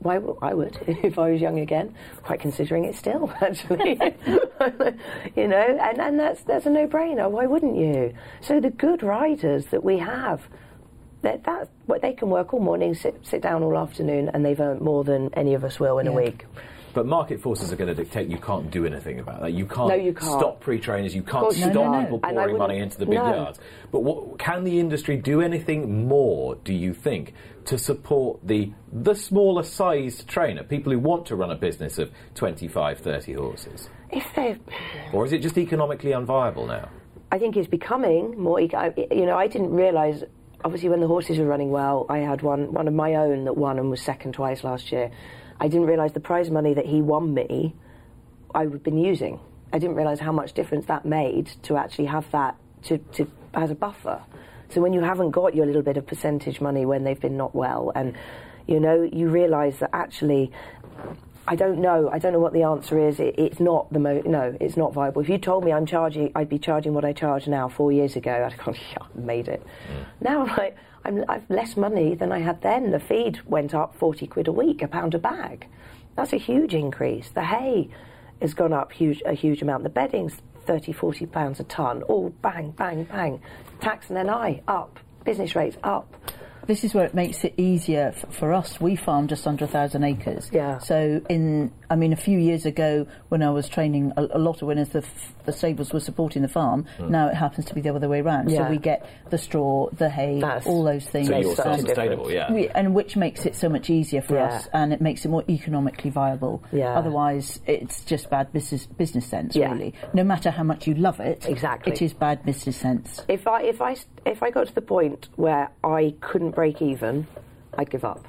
Why 0.00 0.20
I 0.42 0.54
would 0.54 0.78
if 0.86 1.18
I 1.18 1.30
was 1.30 1.40
young 1.40 1.58
again, 1.58 1.94
quite 2.22 2.40
considering 2.40 2.84
it 2.84 2.94
still, 2.94 3.32
actually. 3.40 3.98
you 5.36 5.48
know, 5.48 5.78
and, 5.80 6.00
and 6.00 6.18
that's 6.18 6.42
that's 6.42 6.66
a 6.66 6.70
no-brainer. 6.70 7.30
Why 7.30 7.46
wouldn't 7.46 7.76
you? 7.76 8.14
So 8.40 8.60
the 8.60 8.70
good 8.70 9.02
riders 9.02 9.66
that 9.66 9.82
we 9.82 9.98
have, 9.98 10.42
that 11.22 11.44
that 11.44 11.68
what 11.86 12.02
they 12.02 12.12
can 12.12 12.30
work 12.30 12.52
all 12.52 12.60
morning, 12.60 12.94
sit 12.94 13.26
sit 13.26 13.42
down 13.42 13.62
all 13.62 13.76
afternoon, 13.78 14.30
and 14.32 14.44
they've 14.44 14.60
earned 14.60 14.80
more 14.80 15.04
than 15.04 15.32
any 15.34 15.54
of 15.54 15.64
us 15.64 15.80
will 15.80 15.98
in 15.98 16.06
a 16.06 16.12
week. 16.12 16.46
But 16.96 17.04
market 17.04 17.42
forces 17.42 17.70
are 17.74 17.76
going 17.76 17.94
to 17.94 17.94
dictate 17.94 18.28
you 18.30 18.38
can't 18.38 18.70
do 18.70 18.86
anything 18.86 19.18
about 19.20 19.42
that. 19.42 19.52
You 19.52 19.66
can't, 19.66 19.88
No, 19.90 19.94
you 19.94 20.14
can't. 20.14 20.32
stop 20.40 20.60
pre-trainers. 20.60 21.14
You 21.14 21.22
can't 21.22 21.52
stop 21.52 21.74
No, 21.74 21.92
no, 21.92 22.00
people 22.00 22.18
pouring 22.20 22.56
money 22.56 22.78
into 22.78 22.96
the 22.96 23.04
big 23.04 23.16
yards. 23.16 23.58
But 23.92 24.00
what, 24.00 24.38
can 24.38 24.64
the 24.64 24.80
industry 24.80 25.18
do 25.18 25.42
anything 25.42 26.08
more? 26.08 26.54
Do 26.54 26.72
you 26.72 26.94
think 26.94 27.34
to 27.66 27.76
support 27.76 28.40
the 28.42 28.72
the 28.90 29.14
smaller 29.14 29.62
sized 29.62 30.26
trainer, 30.26 30.62
people 30.62 30.90
who 30.90 30.98
want 30.98 31.26
to 31.26 31.36
run 31.36 31.50
a 31.50 31.54
business 31.54 31.98
of 31.98 32.10
25, 32.34 33.00
30 33.00 33.32
horses, 33.34 33.90
If 34.10 34.24
they, 34.34 34.56
or 35.12 35.26
is 35.26 35.34
it 35.34 35.42
just 35.42 35.58
economically 35.58 36.12
unviable 36.12 36.66
now? 36.66 36.88
I 37.30 37.38
think 37.38 37.58
it's 37.58 37.68
becoming 37.68 38.40
more. 38.40 38.58
eco- 38.58 38.94
You 39.10 39.26
know, 39.26 39.36
I 39.36 39.48
didn't 39.48 39.72
realise. 39.74 40.22
Obviously, 40.64 40.88
when 40.88 41.00
the 41.00 41.06
horses 41.06 41.38
were 41.38 41.44
running 41.44 41.70
well, 41.70 42.06
I 42.08 42.18
had 42.20 42.40
one 42.40 42.72
one 42.72 42.88
of 42.88 42.94
my 42.94 43.16
own 43.16 43.44
that 43.44 43.56
won 43.58 43.78
and 43.78 43.90
was 43.90 44.00
second 44.00 44.32
twice 44.32 44.64
last 44.64 44.90
year. 44.92 45.10
I 45.60 45.68
didn't 45.68 45.86
realise 45.86 46.12
the 46.12 46.20
prize 46.20 46.50
money 46.50 46.74
that 46.74 46.86
he 46.86 47.00
won 47.00 47.34
me, 47.34 47.74
I've 48.54 48.82
been 48.82 48.98
using. 48.98 49.40
I 49.72 49.78
didn't 49.78 49.96
realise 49.96 50.20
how 50.20 50.32
much 50.32 50.52
difference 50.52 50.86
that 50.86 51.04
made 51.04 51.46
to 51.62 51.76
actually 51.76 52.06
have 52.06 52.30
that 52.30 52.56
to, 52.84 52.98
to 52.98 53.30
as 53.54 53.70
a 53.70 53.74
buffer. 53.74 54.22
So 54.70 54.80
when 54.80 54.92
you 54.92 55.00
haven't 55.00 55.30
got 55.30 55.54
your 55.54 55.66
little 55.66 55.82
bit 55.82 55.96
of 55.96 56.06
percentage 56.06 56.60
money 56.60 56.84
when 56.84 57.04
they've 57.04 57.20
been 57.20 57.36
not 57.36 57.54
well, 57.54 57.92
and 57.94 58.16
you 58.66 58.80
know, 58.80 59.02
you 59.02 59.28
realise 59.28 59.78
that 59.78 59.90
actually 59.92 60.50
I 61.48 61.54
don't 61.54 61.78
know. 61.78 62.10
I 62.12 62.18
don't 62.18 62.32
know 62.32 62.40
what 62.40 62.52
the 62.52 62.62
answer 62.62 62.98
is. 62.98 63.20
It, 63.20 63.34
it's 63.38 63.60
not 63.60 63.92
the 63.92 63.98
mo- 63.98 64.22
no. 64.24 64.56
It's 64.60 64.76
not 64.76 64.92
viable. 64.92 65.22
If 65.22 65.28
you 65.28 65.38
told 65.38 65.64
me 65.64 65.72
I'm 65.72 65.86
charging, 65.86 66.32
I'd 66.34 66.48
be 66.48 66.58
charging 66.58 66.92
what 66.92 67.04
I 67.04 67.12
charge 67.12 67.46
now. 67.46 67.68
Four 67.68 67.92
years 67.92 68.16
ago, 68.16 68.32
I'd 68.32 68.52
have 68.52 68.64
gone, 68.64 68.74
yeah, 68.90 68.98
I 69.00 69.20
made 69.20 69.48
it. 69.48 69.62
Mm. 69.62 70.04
Now 70.20 70.42
I'm 70.42 70.56
like, 70.56 70.76
I'm, 71.04 71.24
I've 71.28 71.48
less 71.48 71.76
money 71.76 72.14
than 72.14 72.32
I 72.32 72.40
had 72.40 72.62
then. 72.62 72.90
The 72.90 73.00
feed 73.00 73.40
went 73.46 73.74
up 73.74 73.96
forty 73.96 74.26
quid 74.26 74.48
a 74.48 74.52
week, 74.52 74.82
a 74.82 74.88
pound 74.88 75.14
a 75.14 75.18
bag. 75.18 75.66
That's 76.16 76.32
a 76.32 76.38
huge 76.38 76.74
increase. 76.74 77.28
The 77.30 77.44
hay 77.44 77.90
has 78.40 78.54
gone 78.54 78.72
up 78.72 78.92
huge, 78.92 79.22
a 79.24 79.34
huge 79.34 79.62
amount. 79.62 79.82
The 79.82 79.90
bedding's 79.90 80.34
30, 80.66 80.92
40 80.92 81.26
pounds 81.26 81.60
a 81.60 81.64
ton. 81.64 82.02
All 82.04 82.30
bang, 82.42 82.72
bang, 82.72 83.04
bang. 83.04 83.40
Tax 83.80 84.10
and 84.10 84.26
NI 84.26 84.62
up. 84.66 84.98
Business 85.24 85.54
rates 85.54 85.76
up. 85.84 86.12
This 86.66 86.84
is 86.84 86.94
where 86.94 87.04
it 87.04 87.14
makes 87.14 87.44
it 87.44 87.54
easier 87.56 88.12
f- 88.16 88.34
for 88.34 88.52
us. 88.52 88.80
We 88.80 88.96
farm 88.96 89.28
just 89.28 89.46
under 89.46 89.64
a 89.64 89.68
thousand 89.68 90.04
acres. 90.04 90.48
Yeah. 90.52 90.78
So 90.78 91.20
in, 91.28 91.72
I 91.90 91.96
mean, 91.96 92.12
a 92.12 92.16
few 92.16 92.38
years 92.38 92.66
ago 92.66 93.06
when 93.28 93.42
I 93.42 93.50
was 93.50 93.68
training 93.68 94.12
a, 94.16 94.22
a 94.32 94.38
lot 94.38 94.62
of 94.62 94.68
winners, 94.68 94.88
the, 94.90 94.98
f- 94.98 95.32
the 95.44 95.52
stables 95.52 95.92
were 95.92 96.00
supporting 96.00 96.42
the 96.42 96.48
farm. 96.48 96.86
Mm. 96.98 97.10
Now 97.10 97.28
it 97.28 97.34
happens 97.34 97.66
to 97.66 97.74
be 97.74 97.80
the 97.80 97.94
other 97.94 98.08
way 98.08 98.20
around. 98.20 98.50
Yeah. 98.50 98.64
So 98.66 98.70
we 98.70 98.78
get 98.78 99.08
the 99.30 99.38
straw, 99.38 99.88
the 99.90 100.10
hay, 100.10 100.40
That's- 100.40 100.66
all 100.66 100.82
those 100.84 101.06
things. 101.06 101.28
So 101.28 101.38
you're 101.38 101.54
such 101.54 101.66
a 101.66 101.76
self-sustainable, 101.76 102.32
yeah. 102.32 102.52
We, 102.52 102.68
and 102.70 102.94
which 102.94 103.16
makes 103.16 103.46
it 103.46 103.54
so 103.54 103.68
much 103.68 103.88
easier 103.90 104.22
for 104.22 104.34
Yeah. 104.34 104.46
us, 104.46 104.68
and 104.72 104.92
it 104.92 105.00
makes 105.00 105.24
it 105.24 105.28
more 105.28 105.44
economically 105.48 106.10
viable. 106.10 106.62
Yeah. 106.72 106.98
Otherwise, 106.98 107.60
it's 107.66 108.04
just 108.04 108.28
bad 108.30 108.52
business 108.52 108.86
business 108.86 109.26
sense, 109.26 109.54
Yeah. 109.54 109.70
really. 109.72 109.94
No 110.14 110.24
matter 110.24 110.50
how 110.50 110.62
much 110.64 110.86
you 110.86 110.94
love 110.94 111.20
it, 111.20 111.46
Exactly. 111.48 111.92
it 111.92 112.02
is 112.02 112.12
bad 112.12 112.44
business 112.44 112.76
sense. 112.76 113.22
If 113.28 113.46
I 113.46 113.62
if 113.62 113.80
I 113.80 113.96
if 114.24 114.42
I 114.42 114.50
got 114.50 114.66
to 114.66 114.74
the 114.74 114.80
point 114.80 115.28
where 115.36 115.70
I 115.84 116.14
couldn't 116.20 116.55
break 116.56 116.82
even, 116.82 117.28
I'd 117.78 117.90
give 117.90 118.04
up. 118.04 118.26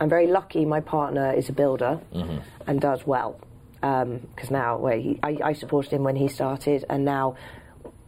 I'm 0.00 0.08
very 0.08 0.26
lucky. 0.26 0.64
My 0.64 0.80
partner 0.80 1.32
is 1.32 1.48
a 1.48 1.52
builder 1.52 2.00
mm-hmm. 2.12 2.38
and 2.66 2.80
does 2.80 3.06
well. 3.06 3.38
Um, 3.82 4.26
because 4.34 4.50
now, 4.50 4.78
where 4.78 4.98
he, 4.98 5.20
I, 5.22 5.38
I 5.44 5.52
supported 5.52 5.92
him 5.92 6.02
when 6.02 6.16
he 6.16 6.26
started, 6.26 6.84
and 6.90 7.04
now 7.04 7.36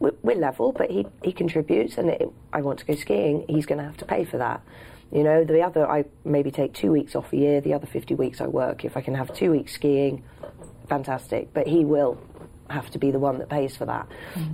we're, 0.00 0.14
we're 0.22 0.36
level. 0.36 0.72
But 0.72 0.90
he, 0.90 1.06
he 1.22 1.32
contributes, 1.32 1.96
and 1.98 2.08
it, 2.08 2.28
I 2.52 2.62
want 2.62 2.80
to 2.80 2.84
go 2.86 2.96
skiing. 2.96 3.44
He's 3.48 3.66
going 3.66 3.78
to 3.78 3.84
have 3.84 3.98
to 3.98 4.04
pay 4.04 4.24
for 4.24 4.38
that. 4.38 4.62
You 5.12 5.22
know, 5.22 5.44
the 5.44 5.62
other 5.62 5.88
I 5.88 6.06
maybe 6.24 6.50
take 6.50 6.72
two 6.72 6.90
weeks 6.90 7.14
off 7.14 7.32
a 7.32 7.36
year. 7.36 7.60
The 7.60 7.74
other 7.74 7.86
50 7.86 8.14
weeks 8.14 8.40
I 8.40 8.46
work. 8.46 8.84
If 8.84 8.96
I 8.96 9.00
can 9.00 9.14
have 9.14 9.32
two 9.32 9.52
weeks 9.52 9.74
skiing, 9.74 10.24
fantastic. 10.88 11.52
But 11.52 11.66
he 11.68 11.84
will 11.84 12.18
have 12.70 12.90
to 12.90 12.98
be 12.98 13.10
the 13.10 13.18
one 13.18 13.38
that 13.38 13.48
pays 13.48 13.76
for 13.76 13.84
that. 13.86 14.06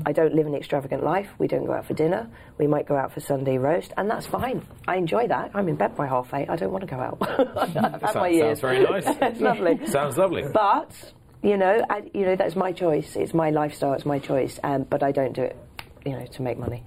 I 0.04 0.12
don't 0.12 0.34
live 0.34 0.46
an 0.46 0.54
extravagant 0.54 1.04
life. 1.04 1.28
We 1.38 1.46
don't 1.48 1.66
go 1.66 1.72
out 1.72 1.86
for 1.86 1.94
dinner. 1.94 2.28
We 2.58 2.66
might 2.66 2.86
go 2.86 2.96
out 2.96 3.12
for 3.12 3.20
Sunday 3.20 3.58
roast, 3.58 3.92
and 3.96 4.10
that's 4.10 4.26
fine. 4.26 4.66
I 4.88 4.96
enjoy 4.96 5.28
that. 5.28 5.50
I'm 5.54 5.68
in 5.68 5.76
bed 5.76 5.94
by 5.96 6.06
half 6.06 6.32
eight. 6.34 6.48
I 6.48 6.56
don't 6.56 6.72
want 6.72 6.82
to 6.88 6.90
go 6.94 6.96
out. 6.96 7.18
I've 7.56 7.72
had 7.74 8.00
Sounds- 8.00 8.14
my 8.16 8.28
years. 8.28 8.60
sounds 8.60 8.60
very 8.60 8.82
nice. 8.84 9.04
it's 9.20 9.40
lovely. 9.40 9.86
Sounds 9.86 10.16
lovely. 10.16 10.44
But 10.52 11.12
you 11.42 11.56
know, 11.56 11.84
I, 11.90 12.02
you 12.14 12.24
know 12.24 12.36
that's 12.36 12.56
my 12.56 12.72
choice. 12.72 13.14
It's 13.16 13.34
my 13.34 13.50
lifestyle. 13.50 13.92
It's 13.92 14.06
my 14.06 14.18
choice. 14.18 14.58
Um, 14.64 14.82
but 14.84 15.02
I 15.02 15.12
don't 15.12 15.32
do 15.34 15.42
it, 15.42 15.56
you 16.04 16.12
know, 16.12 16.24
to 16.26 16.42
make 16.42 16.58
money. 16.58 16.82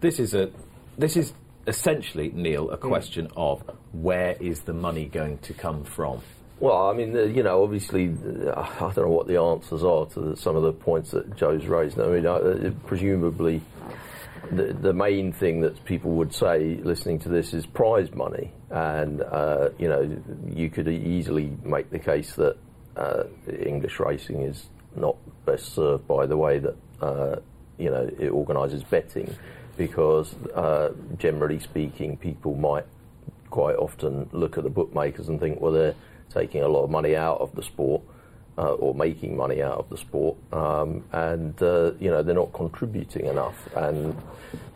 this 0.00 0.18
is 0.18 0.34
a 0.34 0.50
this 0.96 1.16
is 1.16 1.34
essentially 1.66 2.30
Neil 2.34 2.70
a 2.70 2.76
question 2.76 3.26
of 3.36 3.62
where 3.92 4.36
is 4.38 4.60
the 4.60 4.72
money 4.74 5.06
going 5.06 5.38
to 5.38 5.54
come 5.54 5.82
from? 5.84 6.20
Well, 6.60 6.88
I 6.88 6.92
mean, 6.92 7.16
uh, 7.16 7.22
you 7.22 7.42
know, 7.42 7.62
obviously, 7.64 8.14
uh, 8.46 8.60
I 8.60 8.92
don't 8.92 8.98
know 8.98 9.08
what 9.08 9.26
the 9.26 9.38
answers 9.38 9.82
are 9.82 10.06
to 10.06 10.36
some 10.36 10.56
of 10.56 10.62
the 10.62 10.72
points 10.72 11.10
that 11.10 11.36
Jo's 11.36 11.66
raised. 11.66 11.98
I 11.98 12.06
mean, 12.06 12.26
uh, 12.26 12.70
presumably, 12.86 13.60
the, 14.52 14.72
the 14.72 14.92
main 14.92 15.32
thing 15.32 15.62
that 15.62 15.84
people 15.84 16.12
would 16.12 16.32
say 16.32 16.76
listening 16.82 17.18
to 17.20 17.28
this 17.28 17.54
is 17.54 17.66
prize 17.66 18.12
money, 18.12 18.52
and 18.70 19.20
uh, 19.22 19.70
you 19.78 19.88
know, 19.88 20.16
you 20.48 20.70
could 20.70 20.86
easily 20.86 21.56
make 21.64 21.90
the 21.90 21.98
case 21.98 22.34
that 22.34 22.56
uh, 22.96 23.24
English 23.48 23.98
racing 23.98 24.42
is 24.42 24.66
not 24.94 25.16
best 25.44 25.74
served 25.74 26.06
by 26.06 26.24
the 26.24 26.36
way 26.36 26.60
that 26.60 26.76
uh, 27.00 27.36
you 27.78 27.90
know 27.90 28.08
it 28.18 28.28
organises 28.28 28.84
betting, 28.84 29.34
because 29.76 30.36
generally 31.18 31.58
speaking, 31.58 32.16
people 32.16 32.54
might 32.54 32.86
quite 33.50 33.76
often 33.76 34.28
look 34.32 34.56
at 34.56 34.64
the 34.64 34.70
bookmakers 34.70 35.28
and 35.28 35.40
think, 35.40 35.60
well, 35.60 35.72
they're 35.72 35.94
taking 36.32 36.62
a 36.62 36.68
lot 36.68 36.84
of 36.84 36.90
money 36.90 37.16
out 37.16 37.40
of 37.40 37.54
the 37.54 37.62
sport. 37.62 38.02
Uh, 38.56 38.74
or 38.74 38.94
making 38.94 39.36
money 39.36 39.60
out 39.60 39.78
of 39.78 39.90
the 39.90 39.96
sport, 39.96 40.36
um, 40.52 41.02
and 41.10 41.60
uh, 41.60 41.90
you 41.98 42.08
know 42.08 42.22
they're 42.22 42.36
not 42.36 42.52
contributing 42.52 43.26
enough. 43.26 43.56
And 43.74 44.16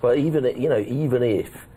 but 0.00 0.18
even 0.18 0.44
you 0.60 0.68
know 0.68 0.80
even 0.80 1.22
if, 1.22 1.68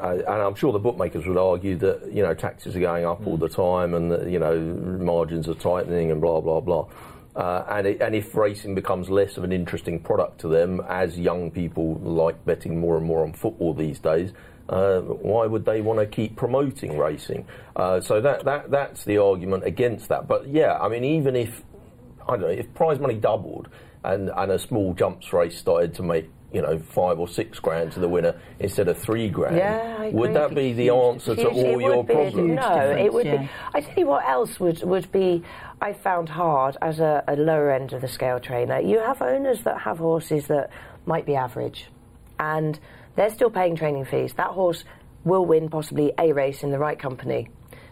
uh, 0.00 0.14
and 0.14 0.26
I'm 0.26 0.54
sure 0.54 0.72
the 0.72 0.78
bookmakers 0.78 1.26
would 1.26 1.36
argue 1.36 1.76
that 1.76 2.10
you 2.10 2.22
know 2.22 2.32
taxes 2.32 2.74
are 2.74 2.80
going 2.80 3.04
up 3.04 3.26
all 3.26 3.36
the 3.36 3.50
time, 3.50 3.92
and 3.92 4.10
that, 4.10 4.30
you 4.30 4.38
know 4.38 4.58
margins 4.58 5.46
are 5.46 5.52
tightening, 5.52 6.10
and 6.10 6.22
blah 6.22 6.40
blah 6.40 6.60
blah. 6.60 6.88
Uh, 7.36 7.64
and, 7.68 7.86
it, 7.86 8.00
and 8.00 8.14
if 8.14 8.34
racing 8.34 8.74
becomes 8.74 9.08
less 9.08 9.36
of 9.36 9.44
an 9.44 9.52
interesting 9.52 9.98
product 9.98 10.40
to 10.40 10.48
them, 10.48 10.80
as 10.88 11.18
young 11.18 11.50
people 11.50 11.96
like 11.96 12.42
betting 12.44 12.78
more 12.78 12.96
and 12.96 13.04
more 13.06 13.22
on 13.22 13.32
football 13.32 13.72
these 13.74 13.98
days, 13.98 14.32
uh, 14.72 15.00
why 15.00 15.46
would 15.46 15.64
they 15.64 15.80
want 15.80 15.98
to 16.00 16.06
keep 16.06 16.34
promoting 16.36 16.96
racing? 16.98 17.46
Uh, 17.76 18.00
so 18.00 18.20
that, 18.20 18.44
that 18.44 18.70
that's 18.70 19.04
the 19.04 19.18
argument 19.18 19.64
against 19.64 20.08
that. 20.08 20.26
But 20.26 20.48
yeah, 20.48 20.78
I 20.80 20.88
mean, 20.88 21.04
even 21.04 21.36
if 21.36 21.62
I 22.26 22.32
don't 22.32 22.40
know 22.42 22.48
if 22.48 22.72
prize 22.74 22.98
money 22.98 23.14
doubled 23.14 23.68
and, 24.04 24.30
and 24.36 24.52
a 24.52 24.58
small 24.58 24.94
jumps 24.94 25.32
race 25.32 25.58
started 25.58 25.94
to 25.96 26.02
make 26.02 26.28
you 26.52 26.60
know 26.60 26.78
five 26.78 27.18
or 27.18 27.26
six 27.28 27.58
grand 27.58 27.92
to 27.92 28.00
the 28.00 28.08
winner 28.08 28.34
instead 28.60 28.86
of 28.88 28.98
three 28.98 29.28
grand, 29.28 29.56
Yeah, 29.56 30.08
would 30.10 30.34
that 30.34 30.54
be 30.54 30.72
the 30.72 30.90
answer 30.90 31.34
to 31.34 31.40
Huge- 31.50 31.56
it 31.56 31.66
all 31.66 31.80
your 31.80 31.96
would 31.98 32.06
be. 32.08 32.14
problems? 32.14 32.54
No, 32.56 32.90
it 32.90 33.12
would 33.12 33.26
yeah. 33.26 33.36
be. 33.42 33.48
I 33.74 33.80
tell 33.80 33.94
you 33.98 34.06
what 34.06 34.24
else 34.28 34.60
would, 34.60 34.82
would 34.82 35.10
be, 35.12 35.42
I 35.80 35.92
found 35.94 36.28
hard 36.28 36.76
as 36.82 37.00
a, 37.00 37.24
a 37.26 37.36
lower 37.36 37.70
end 37.70 37.92
of 37.94 38.00
the 38.02 38.08
scale 38.08 38.38
trainer. 38.38 38.80
You 38.80 38.98
have 38.98 39.22
owners 39.22 39.62
that 39.62 39.78
have 39.80 39.98
horses 39.98 40.46
that 40.48 40.68
might 41.06 41.24
be 41.24 41.34
average, 41.36 41.86
and 42.38 42.78
they're 43.16 43.30
still 43.30 43.50
paying 43.50 43.76
training 43.76 44.04
fees. 44.04 44.32
That 44.34 44.50
horse 44.50 44.84
will 45.24 45.44
win 45.44 45.68
possibly 45.68 46.12
a 46.18 46.32
race 46.32 46.62
in 46.62 46.70
the 46.70 46.78
right 46.78 46.98
company. 46.98 47.48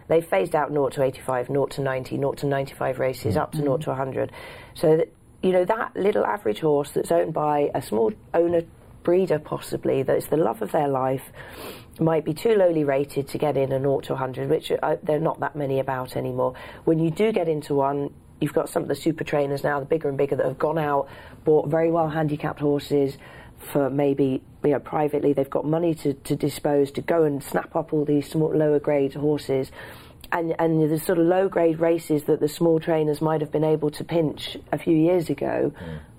They've 0.09 0.27
phased 0.27 0.57
out 0.57 0.71
0 0.71 0.89
to 0.91 1.03
85, 1.05 1.47
0 1.47 1.67
to 1.67 1.81
90, 1.83 2.17
0 2.17 2.33
to 2.33 2.47
95 2.47 2.99
races, 2.99 3.37
up 3.37 3.53
to 3.53 3.59
0 3.59 3.79
to 3.79 3.91
100. 3.91 4.33
So, 4.75 4.97
that, 4.97 5.13
you 5.41 5.53
know, 5.53 5.65
that 5.65 5.95
little 5.95 6.27
average 6.27 6.61
horse 6.61 6.91
that's 6.91 7.13
owned 7.13 7.33
by 7.33 7.71
a 7.75 7.81
small 7.81 8.13
owner 8.35 8.63
breeder, 9.05 9.39
possibly, 9.39 10.03
that's 10.03 10.27
the 10.27 10.37
love 10.37 10.63
of 10.63 10.73
their 10.73 10.89
life, 10.89 11.23
might 12.01 12.25
be 12.25 12.35
too 12.35 12.57
lowly 12.57 12.83
rated 12.83 13.29
to 13.29 13.39
get 13.39 13.57
in 13.57 13.71
a 13.71 13.79
0 13.79 14.01
to 14.01 14.15
100, 14.15 14.51
which 14.51 14.73
uh, 14.83 14.97
there 15.03 15.17
are 15.17 15.21
not 15.21 15.39
that 15.41 15.55
many 15.55 15.79
about 15.79 16.17
anymore. 16.17 16.55
When 16.85 16.99
you 16.99 17.13
do 17.13 17.31
get 17.31 17.49
into 17.49 17.77
one, 17.77 18.13
you've 18.41 18.53
got 18.53 18.69
some 18.69 18.83
of 18.83 18.89
the 18.89 18.97
super 18.97 19.23
trainers 19.23 19.63
now, 19.63 19.79
the 19.79 19.87
bigger 19.87 20.09
and 20.09 20.19
bigger, 20.19 20.35
that 20.35 20.47
have 20.47 20.59
gone 20.59 20.79
out, 20.79 21.09
bought 21.45 21.69
very 21.69 21.91
well 21.91 22.09
handicapped 22.09 22.59
horses 22.59 23.17
for 23.61 23.91
maybe 23.91 24.43
you 24.65 24.71
know 24.71 24.81
privately 24.81 25.33
they've 25.33 25.51
got 25.51 25.65
money 25.65 25.95
to, 25.95 26.15
to 26.15 26.35
dispose 26.35 26.91
to 26.93 27.01
go 27.01 27.25
and 27.25 27.43
snap 27.43 27.77
up 27.77 27.93
all 27.93 28.05
these 28.05 28.29
small 28.29 28.55
lower 28.55 28.81
grade 28.81 29.15
horses. 29.15 29.71
And 30.33 30.55
and 30.59 30.91
the 30.91 30.99
sort 30.99 31.19
of 31.19 31.27
low 31.27 31.49
grade 31.49 31.81
races 31.81 32.25
that 32.25 32.41
the 32.41 32.49
small 32.49 32.79
trainers 32.79 33.21
might 33.21 33.41
have 33.41 33.51
been 33.51 33.65
able 33.65 33.91
to 33.93 34.05
pinch 34.05 34.57
a 34.71 34.79
few 34.79 34.97
years 34.97 35.29
ago 35.29 35.73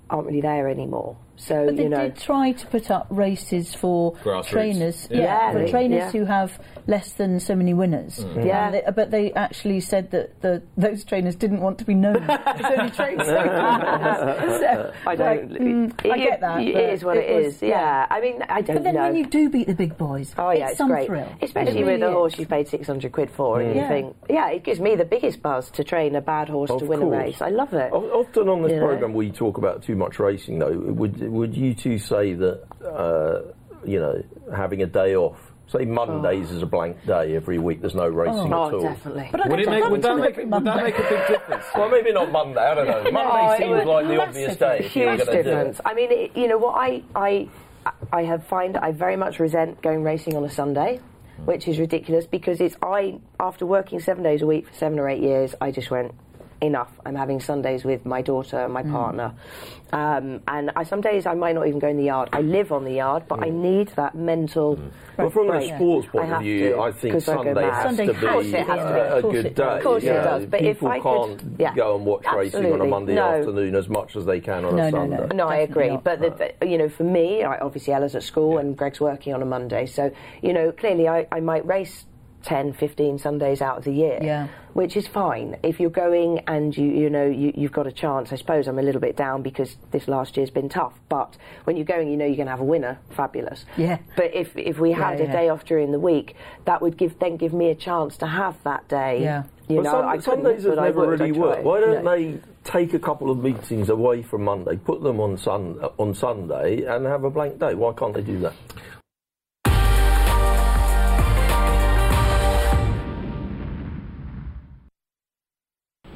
aren't 0.09 0.27
really 0.27 0.41
there 0.41 0.67
anymore 0.67 1.15
so 1.41 1.65
But 1.65 1.75
they 1.77 1.83
you 1.83 1.89
know 1.89 2.09
did 2.09 2.17
try 2.17 2.51
to 2.51 2.67
put 2.67 2.91
up 2.91 3.07
races 3.09 3.73
for 3.73 4.13
Grassroots. 4.23 4.45
trainers, 4.45 5.07
Yeah. 5.09 5.19
Yeah, 5.21 5.51
for 5.51 5.59
they- 5.59 5.71
trainers 5.71 6.13
yeah. 6.13 6.19
who 6.19 6.25
have 6.25 6.59
less 6.87 7.13
than 7.13 7.39
so 7.39 7.55
many 7.55 7.73
winners. 7.73 8.23
Mm. 8.23 8.45
Yeah. 8.45 8.71
They- 8.71 8.83
but 8.95 9.11
they 9.11 9.31
actually 9.33 9.79
said 9.81 10.11
that 10.11 10.39
the, 10.41 10.61
those 10.77 11.03
trainers 11.03 11.35
didn't 11.35 11.61
want 11.61 11.77
to 11.79 11.85
be 11.85 11.93
known 11.95 12.23
as 12.29 12.65
only 12.77 12.91
trainers. 12.99 13.27
so, 13.27 14.93
I 15.05 15.15
don't. 15.15 15.51
like, 15.51 15.61
mm, 15.61 16.11
I 16.11 16.17
get 16.17 16.41
that. 16.41 16.61
It 16.61 16.75
is 16.75 17.03
what 17.03 17.17
it 17.17 17.33
was- 17.33 17.55
is. 17.55 17.61
Yeah. 17.61 18.05
I 18.09 18.21
mean, 18.21 18.41
I 18.47 18.61
don't 18.61 18.67
know. 18.67 18.73
But 18.75 18.83
then 18.83 18.95
know. 18.95 19.03
when 19.07 19.15
you 19.15 19.25
do 19.25 19.49
beat 19.49 19.67
the 19.67 19.73
big 19.75 19.97
boys, 19.97 20.33
Oh 20.37 20.51
yeah, 20.51 20.69
it's, 20.69 20.77
some 20.77 20.89
great, 20.89 21.07
thrill. 21.07 21.27
especially 21.41 21.79
It 21.81 21.85
with 21.85 22.01
a 22.03 22.11
horse 22.11 22.33
is. 22.33 22.39
you 22.39 22.45
paid 22.45 22.67
six 22.67 22.87
hundred 22.87 23.11
quid 23.11 23.29
for, 23.31 23.61
and 23.61 23.75
you 23.75 23.81
Yeah. 23.81 23.87
think, 23.87 24.15
yeah, 24.29 24.49
it 24.51 24.63
gives 24.63 24.79
me 24.79 24.95
the 24.95 25.05
biggest 25.05 25.41
buzz 25.41 25.69
to 25.71 25.83
train 25.83 26.15
a 26.15 26.21
bad 26.21 26.49
horse 26.49 26.69
Of 26.69 26.79
to 26.79 26.85
win 26.85 26.99
course. 27.01 27.13
a 27.15 27.17
race. 27.19 27.41
I 27.41 27.49
love 27.49 27.73
it. 27.73 27.91
Often 27.91 28.49
on 28.49 28.61
this 28.63 28.77
program, 28.79 29.13
we 29.13 29.31
talk 29.31 29.57
about 29.57 29.83
too 29.83 29.95
much 29.95 30.19
racing. 30.19 30.59
Though, 30.59 30.77
would 30.77 31.21
would 31.31 31.55
you 31.55 31.73
two 31.73 31.97
say 31.97 32.33
that 32.33 32.61
uh, 32.85 33.41
you 33.85 33.99
know 33.99 34.21
having 34.55 34.81
a 34.81 34.85
day 34.85 35.15
off, 35.15 35.39
say 35.67 35.85
Mondays 35.85 36.51
is 36.51 36.61
a 36.61 36.65
blank 36.65 36.97
day 37.05 37.35
every 37.35 37.57
week, 37.59 37.81
there's 37.81 37.95
no 37.95 38.07
racing 38.07 38.53
Oh, 38.53 38.67
at 38.67 38.73
all. 38.73 38.81
definitely. 38.81 39.29
But 39.31 39.45
I 39.45 39.47
Would 39.49 39.59
it 39.59 39.69
make 39.69 39.89
would 39.89 40.01
that 40.01 40.17
make 40.17 40.37
would 40.37 40.63
that 40.65 40.83
make 40.83 40.97
a 40.99 41.01
big 41.03 41.27
difference? 41.27 41.65
Well, 41.75 41.89
maybe 41.89 42.11
not 42.11 42.31
Monday. 42.31 42.59
I 42.61 42.75
don't 42.75 42.87
know. 42.87 43.11
Monday 43.11 43.31
Oh, 43.33 43.51
it 43.51 43.57
seems 43.57 43.69
would- 43.69 43.87
like 43.87 44.07
the 44.07 44.21
obvious 44.21 44.55
day. 44.57 44.79
if 44.79 44.95
you're 44.95 45.09
Huge 45.15 45.25
gonna 45.25 45.31
do 45.31 45.39
it. 45.39 45.43
difference. 45.43 45.81
I 45.85 45.93
mean, 45.93 46.11
it, 46.11 46.37
you 46.37 46.47
know 46.47 46.57
what 46.57 46.75
I 46.77 47.01
I 47.15 47.47
I 48.11 48.23
have 48.23 48.45
find 48.45 48.77
I 48.77 48.91
very 48.91 49.15
much 49.15 49.39
resent 49.39 49.81
going 49.81 50.03
racing 50.03 50.35
on 50.37 50.43
a 50.43 50.49
Sunday, 50.49 50.99
which 51.45 51.67
is 51.67 51.79
ridiculous 51.79 52.27
because 52.27 52.59
it's 52.61 52.75
I 52.83 53.19
after 53.39 53.65
working 53.65 53.99
seven 53.99 54.23
days 54.23 54.41
a 54.41 54.45
week 54.47 54.67
for 54.67 54.73
seven 54.75 54.99
or 54.99 55.07
eight 55.09 55.21
years, 55.21 55.55
I 55.61 55.71
just 55.71 55.89
went 55.89 56.13
enough. 56.61 56.91
I'm 57.05 57.15
having 57.15 57.39
Sundays 57.39 57.83
with 57.83 58.05
my 58.05 58.21
daughter 58.21 58.59
and 58.59 58.73
my 58.73 58.83
mm. 58.83 58.91
partner, 58.91 59.33
um, 59.91 60.41
and 60.47 60.71
I, 60.75 60.83
some 60.83 61.01
days 61.01 61.25
I 61.25 61.33
might 61.33 61.55
not 61.55 61.67
even 61.67 61.79
go 61.79 61.87
in 61.87 61.97
the 61.97 62.05
yard. 62.05 62.29
I 62.31 62.41
live 62.41 62.71
on 62.71 62.83
the 62.83 62.93
yard, 62.93 63.23
but 63.27 63.39
I 63.43 63.49
mm. 63.49 63.61
need 63.61 63.87
that 63.89 64.15
mental. 64.15 64.77
Mm. 64.77 64.91
Well, 65.17 65.29
from 65.29 65.47
break. 65.47 65.69
the 65.69 65.75
sports 65.75 66.07
I 66.07 66.11
point 66.11 66.31
of 66.33 66.41
view, 66.41 66.81
I 66.81 66.91
think 66.91 67.13
'cause 67.13 67.29
I 67.29 67.33
go 67.35 67.43
Sunday 67.43 67.61
mad. 67.61 67.73
has 67.73 67.83
Sunday 67.83 68.05
to 68.05 68.13
has 68.13 68.23
be 68.23 68.27
to 68.47 68.53
be, 68.53 68.99
a, 68.99 69.13
uh, 69.13 69.17
a 69.17 69.21
good 69.21 69.45
it 69.45 69.55
day. 69.55 69.63
Of 69.63 69.83
course 69.83 70.03
it 70.03 70.07
does, 70.13 70.45
but 70.45 70.61
if 70.61 70.77
people 70.77 70.87
I 70.87 70.99
can't 70.99 71.39
could- 71.39 71.55
yeah, 71.59 71.75
go 71.75 71.95
and 71.95 72.05
watch 72.05 72.25
racing 72.33 72.71
on 72.73 72.81
a. 72.81 72.85
Monday 72.85 73.15
No. 73.15 73.23
afternoon 73.23 73.75
as 73.75 73.89
much 73.89 74.15
as 74.15 74.25
they 74.25 74.39
can 74.39 74.65
on 74.65 74.75
No, 74.75 74.87
a 74.87 74.91
Sunday. 74.91 75.17
no. 75.17 75.25
No, 75.35 75.47
I 75.47 75.57
agree. 75.57 75.89
not. 75.89 76.03
But 76.03 76.19
the, 76.21 76.53
the, 76.59 76.67
you 76.67 76.77
know, 76.77 76.89
for 76.89 77.03
me, 77.03 77.43
I, 77.43 77.57
obviously 77.59 77.93
Ella's 77.93 78.15
at 78.15 78.23
school 78.23 78.57
and 78.57 78.75
Greg's 78.77 78.99
working 78.99 79.33
on 79.33 79.41
a 79.41 79.45
Monday, 79.45 79.85
so 79.85 80.11
you 80.41 80.53
know, 80.53 80.71
clearly 80.71 81.07
I, 81.07 81.27
I 81.31 81.39
might 81.39 81.65
race 81.65 82.05
10, 82.43 82.73
15 82.73 83.19
Sundays 83.19 83.61
out 83.61 83.77
of 83.77 83.83
the 83.83 83.91
year. 83.91 84.19
Yeah. 84.21 84.47
Which 84.73 84.95
is 84.95 85.05
fine. 85.05 85.57
If 85.63 85.79
you're 85.81 85.89
going 85.89 86.39
and 86.47 86.75
you, 86.75 86.85
you 86.85 87.09
know, 87.09 87.25
you, 87.25 87.51
you've 87.55 87.73
got 87.73 87.87
a 87.87 87.91
chance, 87.91 88.31
I 88.31 88.37
suppose 88.37 88.67
I'm 88.67 88.79
a 88.79 88.81
little 88.81 89.01
bit 89.01 89.17
down 89.17 89.41
because 89.41 89.75
this 89.91 90.07
last 90.07 90.37
year's 90.37 90.49
been 90.49 90.69
tough, 90.69 90.93
but 91.09 91.35
when 91.65 91.75
you're 91.75 91.85
going, 91.85 92.09
you 92.09 92.15
know 92.15 92.25
you're 92.25 92.37
going 92.37 92.45
to 92.47 92.51
have 92.51 92.61
a 92.61 92.65
winner, 92.65 92.97
fabulous. 93.09 93.65
Yeah. 93.75 93.97
But 94.15 94.33
if, 94.33 94.55
if 94.57 94.79
we 94.79 94.91
had 94.93 95.19
Yeah, 95.19 95.25
a 95.25 95.27
yeah. 95.27 95.31
day 95.33 95.49
off 95.49 95.65
during 95.65 95.91
the 95.91 95.99
week, 95.99 96.35
that 96.65 96.81
would 96.81 96.97
give 96.97 97.19
then 97.19 97.35
give 97.37 97.53
me 97.53 97.69
a 97.69 97.75
chance 97.75 98.15
to 98.17 98.27
have 98.27 98.55
that 98.63 98.87
day. 98.87 99.21
Yeah. 99.23 99.43
You 99.67 99.75
Well, 99.81 99.83
know, 99.83 99.91
some, 99.91 100.05
I 100.05 100.17
couldn't, 100.17 100.43
Sundays 100.43 100.63
have 100.65 100.75
never 100.77 100.99
would, 101.07 101.19
really 101.19 101.31
worked. 101.33 101.63
Why 101.63 101.79
don't 101.81 101.93
you 101.97 102.01
know. 102.03 102.15
they 102.15 102.39
take 102.63 102.93
a 102.93 102.99
couple 102.99 103.29
of 103.29 103.39
meetings 103.43 103.89
away 103.89 104.21
from 104.23 104.43
Monday, 104.43 104.77
put 104.77 105.01
them 105.03 105.19
on 105.19 105.37
sun 105.37 105.79
on 105.97 106.13
Sunday, 106.13 106.83
and 106.85 107.05
have 107.05 107.23
a 107.25 107.29
blank 107.29 107.59
day? 107.59 107.73
Why 107.75 107.91
can't 107.93 108.13
they 108.13 108.21
do 108.21 108.39
that? 108.39 108.53